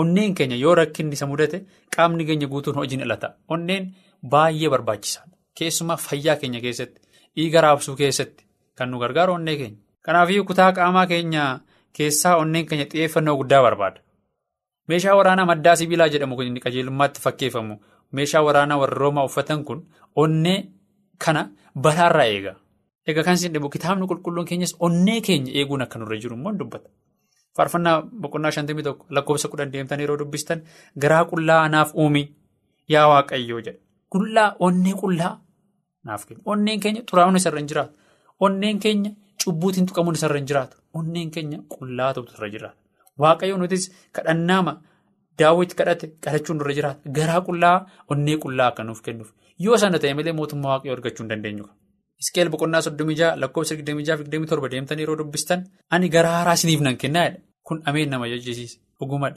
Onneen 0.00 0.34
keenya 0.34 0.56
yoo 0.56 0.74
rakkinni 0.74 1.14
isa 1.18 1.26
mudate 1.26 1.58
qaamni 1.96 2.24
keenya 2.28 2.46
guutuun 2.52 2.76
hojiin 2.80 3.00
dhalata. 3.02 3.28
Onneen 3.48 3.94
baay'ee 4.32 4.68
barbaachisaadha. 4.74 5.32
Keessumaa 5.58 5.96
fayyaa 5.96 6.36
keenya 6.40 6.60
keessatti 6.60 7.00
dhiiga 7.36 7.60
raabsuu 7.64 7.96
keessatti 7.96 8.44
kan 8.76 8.90
nu 8.90 8.98
gargaaru 9.02 9.32
onnee 9.38 9.56
keenya. 9.56 9.78
Kanaafiyyuu 10.04 10.44
kutaa 10.50 10.72
qaamaa 10.72 11.06
keenya 11.06 11.60
keessaa 11.96 12.36
onneen 12.42 12.66
keenya 12.66 12.86
xiyyeeffannoo 12.92 13.36
guddaa 13.40 13.62
barbaada. 13.62 14.00
Meeshaa 14.88 15.16
waraanaa 15.20 15.46
maddaa 15.52 15.76
sibiilaa 15.76 16.08
jedhamu 16.14 16.36
kun 16.36 16.46
inni 16.46 16.60
qajeelummaatti 16.66 17.20
fakkeeffamu 17.24 17.74
meeshaa 18.12 18.42
waraanaa 18.46 18.78
warra 18.82 18.98
roomaa 19.02 19.24
uffatan 19.28 19.64
kun 19.64 19.80
onnee 20.16 20.58
kana 21.24 21.42
balaarraa 21.74 22.26
eega. 22.26 22.54
Egaa 23.06 23.22
kan 23.24 23.34
isin 23.34 23.52
dhibu 23.52 23.68
kitaabni 23.74 24.06
qulqulluun 24.10 24.46
keenyas 24.46 24.74
onnee 24.86 25.20
keenya 25.20 25.52
eeguun 25.58 25.82
akka 25.82 25.98
nurra 25.98 26.16
jiru 26.22 26.36
immoo 26.36 26.52
dubbata. 26.58 26.88
Faarfannaa 27.56 28.02
boqonnaa 28.22 28.50
shantamii 28.56 28.82
tokko 28.82 29.06
lakkoofsa 29.10 29.48
kudhan 29.52 29.72
deemtan 29.72 30.00
yeroo 30.00 30.18
dubbistan 30.18 30.62
garaa 31.02 31.24
qullaa 31.30 31.68
naaf 31.68 31.94
uumi 31.94 32.22
yaa 32.88 33.06
waaqayyoo 33.12 33.60
jedha. 33.66 33.78
Qullaa 34.12 34.48
onnee 34.66 34.94
qullaa 35.02 35.32
naaf 36.04 36.26
kenna. 36.26 36.42
Onneen 36.44 36.80
keenya 36.80 37.02
xuraa'uun 37.10 37.36
isarra 37.36 37.58
hin 37.58 37.68
jiraatu. 37.72 37.92
Onneen 38.40 38.78
keenya 38.78 39.10
cubbuutiin 39.44 39.86
tuqamuun 39.86 40.14
isarra 40.20 40.36
hin 40.38 40.46
jiraatu. 40.50 40.76
Onneen 40.94 41.30
keenya 41.30 41.58
qullaa 41.74 42.12
ta'utu 42.14 42.32
irra 42.38 42.48
jiraata. 42.54 42.76
Waaqayyoo 43.18 43.58
nutis 43.58 43.90
kadhannaama 44.12 44.72
daawwitti 45.42 45.74
kadhate 45.80 46.06
kadhachuun 46.24 46.60
irra 46.62 46.74
jiraata. 46.78 47.00
Garaa 47.18 47.40
qullaa 47.48 47.76
onnee 48.14 48.36
qullaa 48.44 48.68
akka 48.72 48.84
nuuf 48.88 49.02
kennuuf. 49.06 49.30
Yoo 49.64 49.76
sana 49.82 49.98
ta'e 50.02 50.14
malee 50.18 50.32
mootummaa 50.40 50.70
waaqayyoo 50.74 50.96
argachuu 50.98 51.24
hin 51.24 51.30
dandeenyu. 51.34 51.66
Iskeel 52.22 52.48
boqonnaa 52.52 52.80
soddomii 52.86 53.16
jaha 53.20 53.36
lakkoofsa 53.42 53.76
digdamii 53.78 54.04
jaha 54.08 54.18
fi 54.20 54.24
digdamii 54.24 54.48
torba 54.50 54.68
deemtan 54.72 54.98
yeroo 55.02 55.16
dubbistan 55.20 55.62
ani 55.96 56.08
garaa 56.16 56.32
haaraa 56.38 56.54
isiniif 56.58 56.80
nan 56.86 56.96
kennaadha. 57.04 57.38
Kun 57.70 57.82
ameen 57.86 58.10
nama 58.10 58.26
jechisiisa. 58.28 58.78
Dhugumadha. 59.00 59.36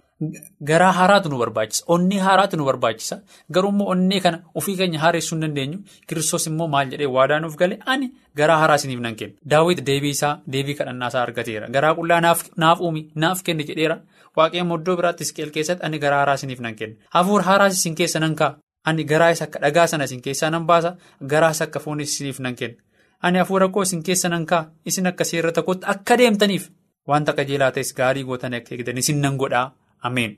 Garaa 0.69 0.91
haaraatu 1.00 1.30
nu 1.30 1.38
barbaachisa. 1.41 1.84
Onnee 1.96 2.19
haaraatu 2.28 2.58
nu 2.58 2.65
barbaachisa. 2.65 3.17
Garuummoo 3.54 3.86
onnee 3.93 4.19
kana 4.26 4.39
ofii 4.62 4.76
keenya 4.80 5.00
haaressuu 5.04 5.36
hin 5.38 5.41
dandeenyu. 5.46 5.78
Kiristoos 6.08 6.48
immoo 6.52 6.67
maal 6.76 6.89
jedhee 6.93 7.10
waadaa 7.17 7.39
nuuf 7.43 7.56
gale 7.62 7.78
ani 7.86 8.10
garaa 8.41 8.58
haaraa 8.63 8.76
isiniif 8.82 9.00
nan 9.06 9.15
kenna. 9.22 9.36
Daawwiti 9.54 9.86
deebii 9.91 10.10
isaa 10.17 10.34
deebii 10.56 10.76
kadhannaa 10.82 11.08
isaa 11.13 11.22
argateera. 11.28 11.69
Garaa 11.78 11.93
qullaa 12.02 12.19
naaf 12.26 12.82
uumi 12.82 13.06
naaf 13.15 13.43
kenni 13.43 13.63
jedheera. 13.69 13.98
Waaqayyoon 14.38 14.76
iddoo 14.82 14.96
biraatti 15.00 15.24
iskeel 15.30 15.52
keessatti 15.56 15.86
ani 15.86 16.00
garaa 16.00 16.19
haaraa 16.24 16.36
isiniif 16.41 16.60
nan 16.60 16.76
kenna. 16.76 16.96
Hafuura 17.15 17.43
haaraas 17.52 17.74
isin 17.80 17.96
keessa 17.96 18.19
nan 18.19 18.36
kaa'a. 18.36 18.58
Ani 18.86 19.04
garaa 19.12 19.30
isa 19.38 19.43
akka 19.50 19.60
dhagaa 19.62 19.88
sana 19.88 20.04
isin 20.10 20.22
keessaa 20.22 20.50
nan 20.50 20.65
baasa. 20.65 20.96
Garaas 21.34 21.62
akka 21.62 21.80
fooniis 21.80 22.13
isiniif 22.15 22.39
nan 22.39 22.56
kenna. 22.56 22.82
Ani 23.22 23.38
hafuura 23.39 23.67
koo 23.69 23.84
isin 23.88 24.04
keessa 24.04 24.30
nan 24.30 24.46
kaa'a. 24.46 24.65
Isin 24.86 25.08
akka 25.08 25.24
seera 25.24 25.52
tokkotti 25.52 25.86
akka 25.96 26.17
deemtaniif. 26.17 26.69
Wanta 27.08 27.34
qajeelaa 27.38 27.72
ta'es 27.76 27.94
gaarii 28.00 28.24
gootan 28.30 28.54
akka 28.60 28.76
eegdan 28.76 28.98
isin 29.02 29.20
nan 29.22 29.38
godhaa. 29.38 29.66
Ameen. 30.08 30.38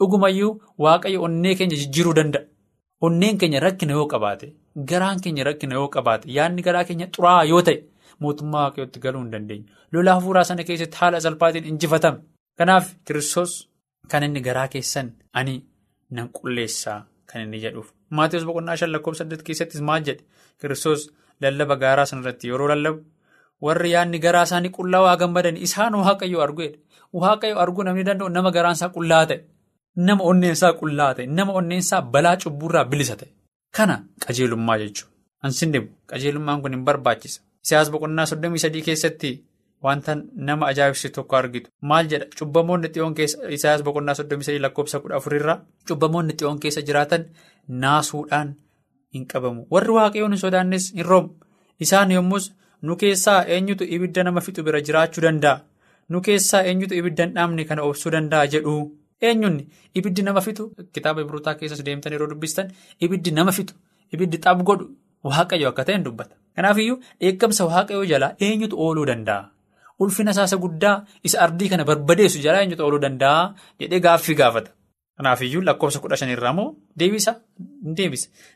Dhugumayyuu 0.00 0.52
waaqayyo 0.84 1.22
onnee 1.26 1.54
keenya 1.58 1.76
jijjiiruu 1.82 2.14
danda'a. 2.18 2.44
Onneen 3.06 3.38
keenya 3.38 3.60
rakkina 3.60 3.92
yoo 3.98 4.06
qabaate, 4.12 4.46
garaan 4.90 5.20
keenya 5.24 5.44
rakkina 5.48 5.74
yoo 5.78 5.88
qabaate, 5.94 6.26
yaadni 6.36 6.62
garaa 6.66 6.84
keenya 6.84 7.06
xuraa'aa 7.16 7.44
yoo 7.50 7.60
ta'e, 7.68 7.76
mootummaa 8.20 8.62
waaqayyootti 8.64 9.00
galuu 9.04 9.20
hin 9.22 9.30
dandeenyu. 9.34 9.66
Lola 9.92 10.14
hafuuraa 10.16 10.44
sana 10.48 10.64
keessatti 10.70 10.96
haala 11.00 11.20
salphaatiin 11.26 11.64
injifatame. 11.72 12.18
Kanaaf 12.58 12.88
Kiristoos 13.04 13.52
kan 14.10 14.22
inni 14.26 14.40
garaa 14.48 14.66
keessan 14.72 15.12
ani 15.32 15.54
nan 16.10 16.28
qulleessaa 16.38 16.98
kan 17.32 17.42
inni 17.44 17.60
jedhuuf. 17.64 17.92
Maatiiwwan 18.10 18.46
boqonnaa 18.50 18.76
shan 18.76 18.90
lakkoofsa 18.92 19.22
saddeet 19.24 19.42
keessattis 19.46 19.80
maal 19.90 20.02
jedhe? 20.08 20.24
Kiristoos 20.60 21.06
lallaba 21.40 21.76
gaaraa 21.76 22.06
sanarratti 22.10 22.48
yeroo 22.50 22.68
lallabu. 22.72 23.04
Warri 23.62 23.90
yaadni 23.92 24.18
garaa 24.24 24.42
isaanii 24.48 24.70
qullaa 24.78 25.02
waa 25.06 25.16
gammadan 25.22 25.56
isaan 25.66 25.94
waaqayyoo 25.94 26.42
arguudha. 26.46 26.78
Waaqayyoo 27.22 27.58
arguu 27.64 27.82
namni 27.88 28.04
danda'u 28.08 28.28
nama 28.36 28.50
garaan 28.56 28.76
isaa 28.78 28.88
qullaa 28.96 29.24
ta'e, 29.26 29.38
nama 29.96 30.22
onneen 30.30 30.52
isaa 30.58 30.72
qullaa 30.80 31.12
ta'e, 31.16 31.26
nama 31.26 31.52
onneen 31.60 31.78
isaa 31.84 32.02
balaa 32.02 32.36
cubburraa 32.44 32.84
bilisa 32.84 33.16
ta'e. 33.16 33.30
Kana 33.76 33.96
qajeelummaa 34.26 34.78
jechuudha. 34.82 35.12
Ansin 35.44 35.72
dhibu 35.72 35.88
qajeelummaan 36.10 36.62
kun 36.62 36.72
hin 36.76 36.84
barbaachisa. 36.84 37.40
Isaayyaas 37.64 37.90
boqonnaa 37.94 38.26
soddomii 38.30 38.58
sadii 38.64 38.82
keessatti 38.86 39.30
wanta 39.86 40.14
nama 40.48 40.66
ajaa'ibsiisu 40.70 41.14
tokko 41.16 41.36
argitu 41.36 41.70
maal 41.90 42.06
jedha 42.12 42.26
cubbamoonni 42.38 42.88
xiyoon 42.94 43.14
keessa 43.18 43.48
isaas 43.56 43.82
boqonnaa 43.88 44.14
soddomii 44.20 44.46
sadii 44.48 44.62
lakkoofsa 44.64 45.00
kudha 45.02 45.16
afurirraa 45.20 45.56
cubbamoonni 45.88 46.34
xiyoon 46.38 46.58
keessa 46.62 46.82
jiraatan 46.88 47.24
naasuudhaan 47.82 48.48
hin 49.14 49.26
qabamu 49.32 49.66
warri 49.74 49.92
waaqayyoon 49.98 50.32
hin 50.36 50.40
sodaannes 50.44 50.88
hin 50.96 51.04
roomu 51.10 51.30
isaan 51.86 52.10
yommus 52.16 52.48
nu 52.82 52.96
keessaa 53.00 53.40
eenyutu 53.54 53.84
ibidda 53.96 54.22
nama 54.28 54.40
fixu 54.46 54.62
bira 54.68 54.80
jiraachuu 54.86 55.22
danda'a? 55.26 55.56
Nu 56.10 56.20
keessaa 56.26 56.62
eenyutu 56.70 56.94
ibidda 57.00 57.24
hin 57.26 57.34
dhaamne 57.36 57.64
kana 57.68 57.82
obsuu 57.88 58.10
danda'a 58.14 58.46
jedhu? 58.54 58.74
Eenyunni 59.28 59.64
ibiddi 59.98 60.22
nama 60.22 60.40
fixu 60.46 60.64
kitaaba 60.94 61.20
Ibrootaa 61.26 61.54
keessas 61.60 61.82
deemtan 61.86 62.12
yeroo 62.16 62.30
dubbistan 62.32 62.70
ibiddi 63.04 63.30
nama 63.38 63.52
fixu 63.58 63.74
ibiddi 64.14 64.38
xab 64.44 64.62
godhu 64.68 64.86
waaqayyo 65.24 65.68
akka 65.72 65.84
ta'een 65.88 66.04
dubbata. 66.06 66.34
Kanaafiyyuu 66.56 66.98
dheekkamsa 67.20 67.62
waaqayyoo 67.70 68.04
jalaa 68.12 68.32
eenyutu 68.46 68.76
ooluu 68.84 69.06
danda'a. 69.10 69.42
ulfina 70.04 70.30
isaasa 70.34 70.56
guddaa 70.62 70.96
isa 71.26 71.38
ardii 71.44 71.68
kana 71.70 71.84
barbadeessu 71.88 72.38
jalaa 72.44 72.60
eenyutu 72.64 72.82
ooluu 72.86 73.00
danda'a? 73.04 73.40
Jedhee 73.80 74.00
gaaffii 74.04 74.36
gaafata. 74.40 74.70
Kanaafiyyuu 75.16 75.62
lakkoofsa 75.68 75.98
kudha 76.02 76.16
shanirraa 76.20 76.52
immoo 76.54 76.68
deebisa. 76.98 77.32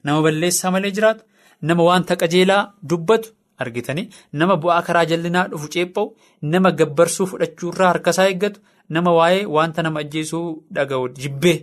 Nama 0.04 0.22
balleessaa 0.26 0.70
malee 0.74 0.90
jiraatu 0.96 1.24
nama 1.68 1.82
wanta 1.88 2.16
qajeelaa 2.22 2.62
dubbatu 2.90 3.34
argitanii 3.64 4.06
nama 4.42 4.56
bu'aa 4.64 4.82
karaa 4.88 5.04
jallinaa 5.12 5.46
dhufu 5.54 5.68
ceepha'u 5.74 6.06
nama 6.54 6.70
gabbarsuu 6.82 7.26
fudhachuurraa 7.32 7.90
harkasaa 7.92 8.26
eeggatu 8.32 8.60
nama 8.96 9.12
waa'ee 9.18 9.44
wanta 9.56 9.82
nama 9.88 10.00
ajjeesuu 10.06 10.44
dhaga'u 10.78 11.08
jibbee 11.24 11.56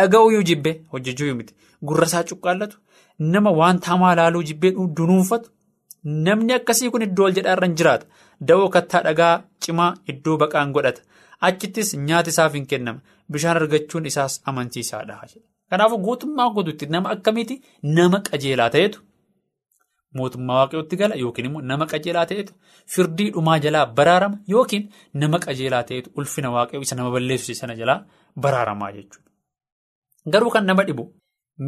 dhaga'uyyuu 0.00 0.42
jibbee 0.52 0.74
hojjechuu 0.96 1.34
miti 1.42 1.54
gurrasaa 1.90 2.24
cuqqaallatu 2.32 2.78
nama 3.36 3.50
wanta 3.60 3.90
hamaa 3.94 4.14
laaluu 4.20 4.42
jibbee 4.50 4.70
dunuunfatu. 4.96 5.50
Namni 6.24 6.52
akkasii 6.56 6.90
kun 6.94 7.02
iddoo 7.06 7.24
ol 7.28 7.32
jedhaarra 7.36 7.66
hin 7.66 7.74
jiraata. 7.78 8.06
Da'oo 8.48 8.68
kattaa 8.74 9.00
dhagaa 9.06 9.32
cimaa 9.64 9.88
iddoo 10.12 10.36
baqaan 10.42 10.70
godhata. 10.76 11.02
Achittis 11.48 11.90
nyaati 12.08 12.30
isaaf 12.34 12.54
hin 12.58 12.66
kennama. 12.72 13.00
Bishaan 13.32 13.56
argachuun 13.60 14.06
isaas 14.10 14.36
amansiisaadha. 14.52 15.16
Kanaafuu 15.70 15.98
guutummaa 16.04 16.48
guutuutti 16.54 16.86
nama 16.94 17.10
akkamiiti 17.16 17.56
nama 17.98 18.20
qajeelaa 18.30 18.68
ta'etu 18.76 19.02
mootummaa 20.16 20.56
waaqayyootti 20.60 20.96
gala 21.00 21.14
yookiin 21.22 21.46
immoo 21.48 21.62
nama 21.70 21.86
qajeelaa 21.92 22.26
ta'etu 22.30 22.52
firdii 22.94 23.30
dhumaa 23.34 23.58
jalaa 23.64 23.86
baraarama 24.00 24.36
yookiin 24.54 24.84
nama 25.22 25.38
qajeelaa 25.46 25.82
ta'etu 25.88 26.08
ulfina 26.18 26.48
waaqayyoo 26.56 26.82
isa 26.88 26.96
nama 27.00 27.10
balleessu 27.16 27.54
sana 27.60 27.74
jalaa 27.80 27.98
baraaramaa 28.46 28.90
jechuudha. 28.96 29.28
Garuu 30.32 30.50
kan 30.54 30.66
nama 30.66 30.82
dhibu 30.88 31.04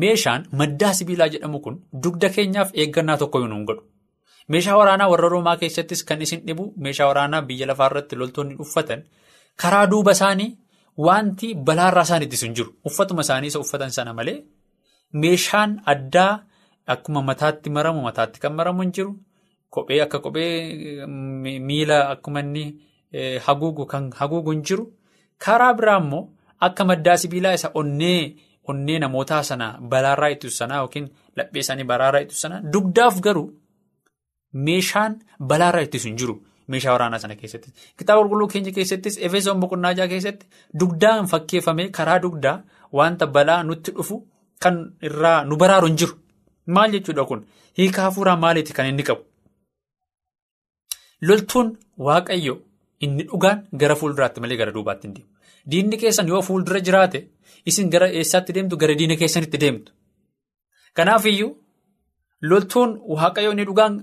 meeshaan 0.03 0.46
maddaa 0.61 0.92
sibiilaa 0.98 1.29
jedhamu 1.35 1.61
kun 1.64 1.76
dugda 2.05 2.29
keenyaaf 2.37 2.70
eeggannaa 2.85 3.16
tokko 3.22 3.38
hin 3.44 3.64
godhu. 3.68 3.83
Meeshaa 4.48 4.76
waraanaa 4.81 5.09
warra 5.12 5.29
Roomaa 5.35 5.57
keessattis 5.57 6.05
kan 6.05 6.22
isin 6.22 6.40
dhibu 6.46 6.64
meeshaa 6.85 7.07
waraanaa 7.11 7.42
biyya 7.48 7.66
lafaarratti 7.70 8.16
loltoonni 8.20 8.55
uffatan 8.64 9.03
karaa 9.62 9.87
duuba 9.90 10.12
isaanii 10.16 10.48
wanti 11.07 11.55
balaarraa 11.66 12.03
isaan 12.09 12.22
ittisu 12.26 12.46
hin 12.46 12.55
jiru. 12.61 12.70
Uffatuma 12.88 13.20
isaanii 13.26 13.48
isa 13.53 13.61
uffatan 13.64 13.90
sana 13.98 14.14
malee 14.14 14.38
meeshaan 15.12 15.81
addaa 15.92 16.33
akkuma 16.94 17.22
mataatti 17.31 17.70
maramu 17.76 18.03
mataatti 18.09 18.40
kan 18.42 18.55
maramu 18.59 18.83
hin 18.83 18.92
jiru. 18.98 19.12
Kophee 19.70 20.00
akka 20.05 20.18
kophee 20.18 21.07
miila 21.68 21.98
akkuma 22.12 22.40
inni 22.46 22.64
haguugu 23.46 23.87
kan 23.87 24.11
haguugu 24.20 24.50
hin 24.57 24.62
jiru. 24.70 24.85
Karaa 25.44 25.72
biraa 25.81 25.98
immoo 26.05 26.22
akka 26.68 26.85
maddaa 26.85 27.16
sibiilaa 27.22 27.53
isa 27.59 27.70
onnee 27.74 28.35
onnee 28.68 28.98
namootaa 29.05 29.42
sana 29.50 29.66
balaarraa 29.94 30.29
ittisu 30.37 30.57
sanaa 30.57 30.79
yookiin 30.85 31.09
laphee 31.37 31.61
isaanii 31.64 31.85
balaarraa 31.92 32.20
ittisu 32.26 32.40
sanaa 32.46 32.61
dugdaaf 32.72 33.20
garuu. 33.26 33.48
Meeshaan 34.53 35.18
balaarraa 35.53 35.83
ittisu 35.87 36.09
hin 36.09 36.16
jiru 36.22 36.35
meeshaa 36.72 36.92
waraanaa 36.94 37.18
sana 37.22 37.37
keessatti 37.37 37.70
kitaaba 37.98 38.20
qulqulluu 38.22 38.48
keenya 38.53 38.72
keessattis 38.79 39.16
efesoon 39.29 39.61
boqonnaa 39.62 39.92
jaha 39.98 40.09
keessatti 40.12 40.46
dugdaan 40.81 41.26
fakkeeffamee 41.33 41.88
karaa 41.98 42.18
dugdaa 42.24 42.57
wanta 42.98 43.26
balaa 43.37 43.62
nutti 43.68 43.90
dhufu 43.96 44.16
kan 44.62 44.76
irraa 45.09 45.38
nu 45.50 45.57
baraaru 45.62 45.87
hin 45.90 45.96
jiru 46.03 46.14
maal 46.76 46.90
jechuudha 46.96 47.24
kun? 47.30 47.40
Hiika 47.78 48.02
hafuuraa 48.06 48.37
maaliiti 48.44 48.72
kan 48.76 48.87
inni 48.90 49.02
qabu? 49.09 49.22
Loltuun 51.28 51.68
waaqayyo 52.06 52.54
inni 53.06 53.24
dhugaan 53.30 53.59
gara 53.80 53.94
fuulduraatti 54.00 54.40
malee 54.42 54.56
gara 54.61 54.72
duubaatti 54.76 55.06
hin 55.09 55.14
deemu. 55.16 55.28
Diinni 55.70 55.96
keessan 56.02 56.28
yoo 56.33 56.42
fuuldura 56.48 56.80
jiraate 56.87 57.18
isin 57.72 57.90
gara 57.94 58.09
eessaatti 58.20 58.52
deemtu 58.56 58.76
gara 58.83 58.94
diina 59.00 59.16
keessanitti 59.22 59.59
deemtu? 59.64 59.92
Kanaafiyyuu 60.96 61.50
loltuun 62.50 62.90
waaqayyo 63.16 63.50
inni 63.52 63.64
dhugaan. 63.70 63.94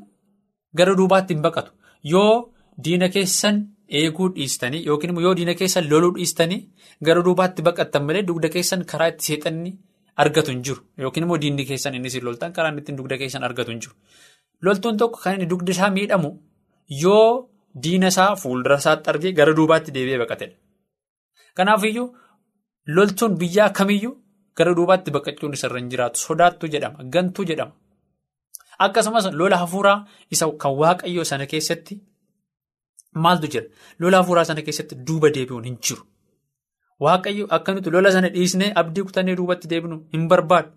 Gara 0.77 0.93
duubaatti 0.99 1.33
hin 1.33 1.41
baqatu. 1.47 1.71
Yoo 2.03 2.53
diina 2.83 3.09
keessan 3.09 3.57
eeguu 3.99 4.29
dhiistanii 4.35 4.85
yookiin 4.87 5.09
immoo 5.13 5.23
yoo 5.27 5.35
diina 5.39 5.53
keessan 5.59 5.89
loluu 5.91 6.13
dhiistanii 6.17 6.59
gara 7.09 7.21
duubaatti 7.27 7.61
baqattan 7.67 8.03
malee 8.07 8.23
dugda 8.29 8.49
keessan 8.55 8.85
karaa 8.91 9.07
itti 9.13 9.25
seexanni 9.29 9.71
argatu 10.23 10.51
hin 10.53 10.61
jiru 10.67 10.81
yookiin 11.03 11.23
immoo 11.27 11.37
diinni 11.43 11.65
keessan 11.71 11.95
inni 11.97 12.07
isin 12.13 12.23
loltan 12.27 12.53
karaa 12.53 12.71
inni 12.71 12.81
ittiin 12.83 12.97
dugda 12.99 13.17
keessan 13.21 13.43
argatu 13.49 13.71
hin 13.71 13.81
jiru. 13.85 13.95
Loltuun 14.65 14.97
tokko 14.97 15.19
kan 15.23 15.33
inni 15.37 15.45
dugda 15.49 15.71
isaa 15.75 15.89
miidhamu 15.97 16.31
yoo 17.01 17.49
diina 17.83 18.07
isaa 18.13 18.29
fuuldura 18.43 18.77
isaatti 18.83 19.09
argee 19.13 19.31
gara 19.39 19.53
duubaatti 19.59 19.91
deebi'ee 19.97 20.19
baqatedha. 20.23 20.55
Kanaafiyyuu 21.57 22.07
loltuun 22.95 23.37
biyyaa 23.41 23.69
kamiyyuu 23.79 24.13
gara 24.57 24.73
duubaatti 24.79 25.11
baqachuun 25.17 25.53
isarra 25.59 25.79
hin 25.79 25.89
jiraatu 25.93 26.19
sodaattu 26.25 26.67
jedhama 26.75 27.03
gantuu 27.15 27.45
jedhama. 27.51 27.73
Akkasumas 28.85 29.25
lola 29.41 29.57
hafuuraa 29.63 29.97
isa 30.31 30.45
kan 30.63 30.73
waaqayyoo 30.81 31.23
sana 31.31 31.45
keessatti 31.53 31.95
maaltu 33.23 33.47
jira? 33.53 33.65
Lola 33.99 34.17
hafuuraa 34.21 34.45
sana 34.49 34.61
keessatti 34.67 34.95
duuba 35.07 35.29
deebi'uun 35.37 35.63
hin 35.69 35.77
jiru. 35.87 36.03
Waaqayyo 37.05 37.45
akka 37.57 37.73
nuti 37.73 37.89
lola 37.93 38.11
sana 38.11 38.29
dhiisnee 38.35 38.71
abdii 38.81 39.03
kutannee 39.07 39.35
duubatti 39.39 39.67
deebinu 39.71 39.97
hin 40.13 40.27
barbaadu. 40.31 40.69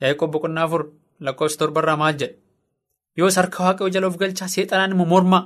Yaa'ii 0.00 0.28
boqonnaa 0.34 0.64
afur 0.68 0.82
lakkoofsa 1.26 1.58
torbarraa 1.62 1.96
maal 2.02 2.14
jedha? 2.20 2.36
Yoos 3.18 3.36
harka 3.40 3.64
waaqayyoo 3.64 3.92
jala 3.94 4.06
of 4.10 4.16
galchaa 4.20 4.48
seexanaan 4.54 4.92
immoo 4.96 5.06
mormaa 5.12 5.42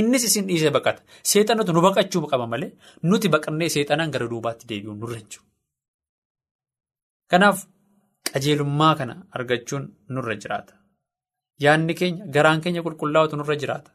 innis 0.00 0.24
isin 0.28 0.46
dhiisee 0.48 0.70
baqata. 0.76 1.02
Seexanatu 1.30 1.72
nu 1.72 1.80
baqachuu 1.86 2.26
qaba 2.32 2.46
malee 2.46 2.70
nuti 3.02 3.28
baqannee 3.34 3.68
seexanaan 3.74 4.10
gara 4.14 4.26
duubaatti 4.32 4.66
deebi'uun 4.70 4.98
nurra 5.00 5.20
jiru. 5.20 5.44
Kanaaf 7.30 7.66
qajeelummaa 8.32 8.94
kana 8.98 9.14
argachuun 9.36 9.84
nurra 10.08 10.34
jiraata. 10.42 10.74
Yaanni 11.64 11.94
keenya 12.00 12.26
garaan 12.34 12.60
keenya 12.64 12.82
qulqullaa'utu 12.86 13.36
nurra 13.36 13.56
jiraata. 13.62 13.90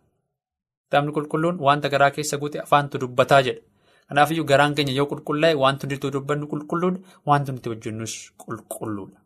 Kitaabni 0.85 1.12
qulqulluun 1.17 1.57
wanta 1.67 1.89
garaa 1.93 2.12
keessa 2.15 2.38
guute 2.41 2.57
afaantu 2.65 2.97
dubbataa 3.01 3.41
jedha. 3.47 3.62
Kanaafiyyuu 4.10 4.45
garaan 4.52 4.76
keenya 4.76 4.93
yoo 5.00 5.06
qulqullaa'e 5.12 5.56
wanti 5.63 5.88
nuti 5.88 6.12
dubbannu 6.15 6.45
qulqulluudha. 6.52 7.00
Wanti 7.30 7.52
nuti 7.52 7.69
hojjennus 7.69 8.13
qulqulluudha. 8.43 9.17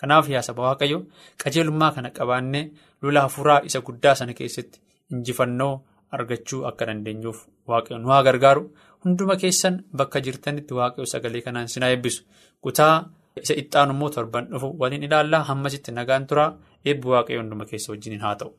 Kanaaf 0.00 0.28
yaa 0.30 0.42
saba 0.48 0.62
waaqayyoo 0.68 1.02
qajeelummaa 1.42 1.90
kana 1.94 2.10
qabaannee 2.18 2.64
lola 3.02 3.20
hafuuraa 3.26 3.60
isa 3.68 3.80
guddaa 3.86 4.14
sana 4.14 4.32
keessatti 4.38 4.80
injifannoo 5.12 5.72
argachuu 6.16 6.60
akka 6.70 6.86
dandeenyuuf 6.88 7.38
waaqayyoon 7.68 8.02
nu 8.02 8.08
haa 8.14 8.22
gargaaru. 8.28 8.62
Hunduma 9.04 9.36
keessan 9.42 9.74
bakka 9.98 10.20
jirtanitti 10.26 10.74
waaqayyoo 10.78 11.10
sagalee 11.12 11.42
kanaan 11.46 11.68
sinaa 11.74 11.90
eebbisu. 11.94 12.22
Kutaa 12.62 12.94
isa 13.42 13.54
ittaanu 13.62 13.92
immoo 13.94 14.10
torban 14.14 14.46
dhufu 14.52 14.68
waliin 14.80 15.02
ilaallaa 15.08 15.42
hammasitti 15.50 15.92
nagaan 15.98 16.26
turaa 16.30 16.50
eebbi 16.84 17.08
waaqayyoo 17.14 17.42
hunduma 17.42 17.64
keessa 17.70 17.92
wajjin 17.92 18.20
haa 18.24 18.34
ta'u. 18.40 18.50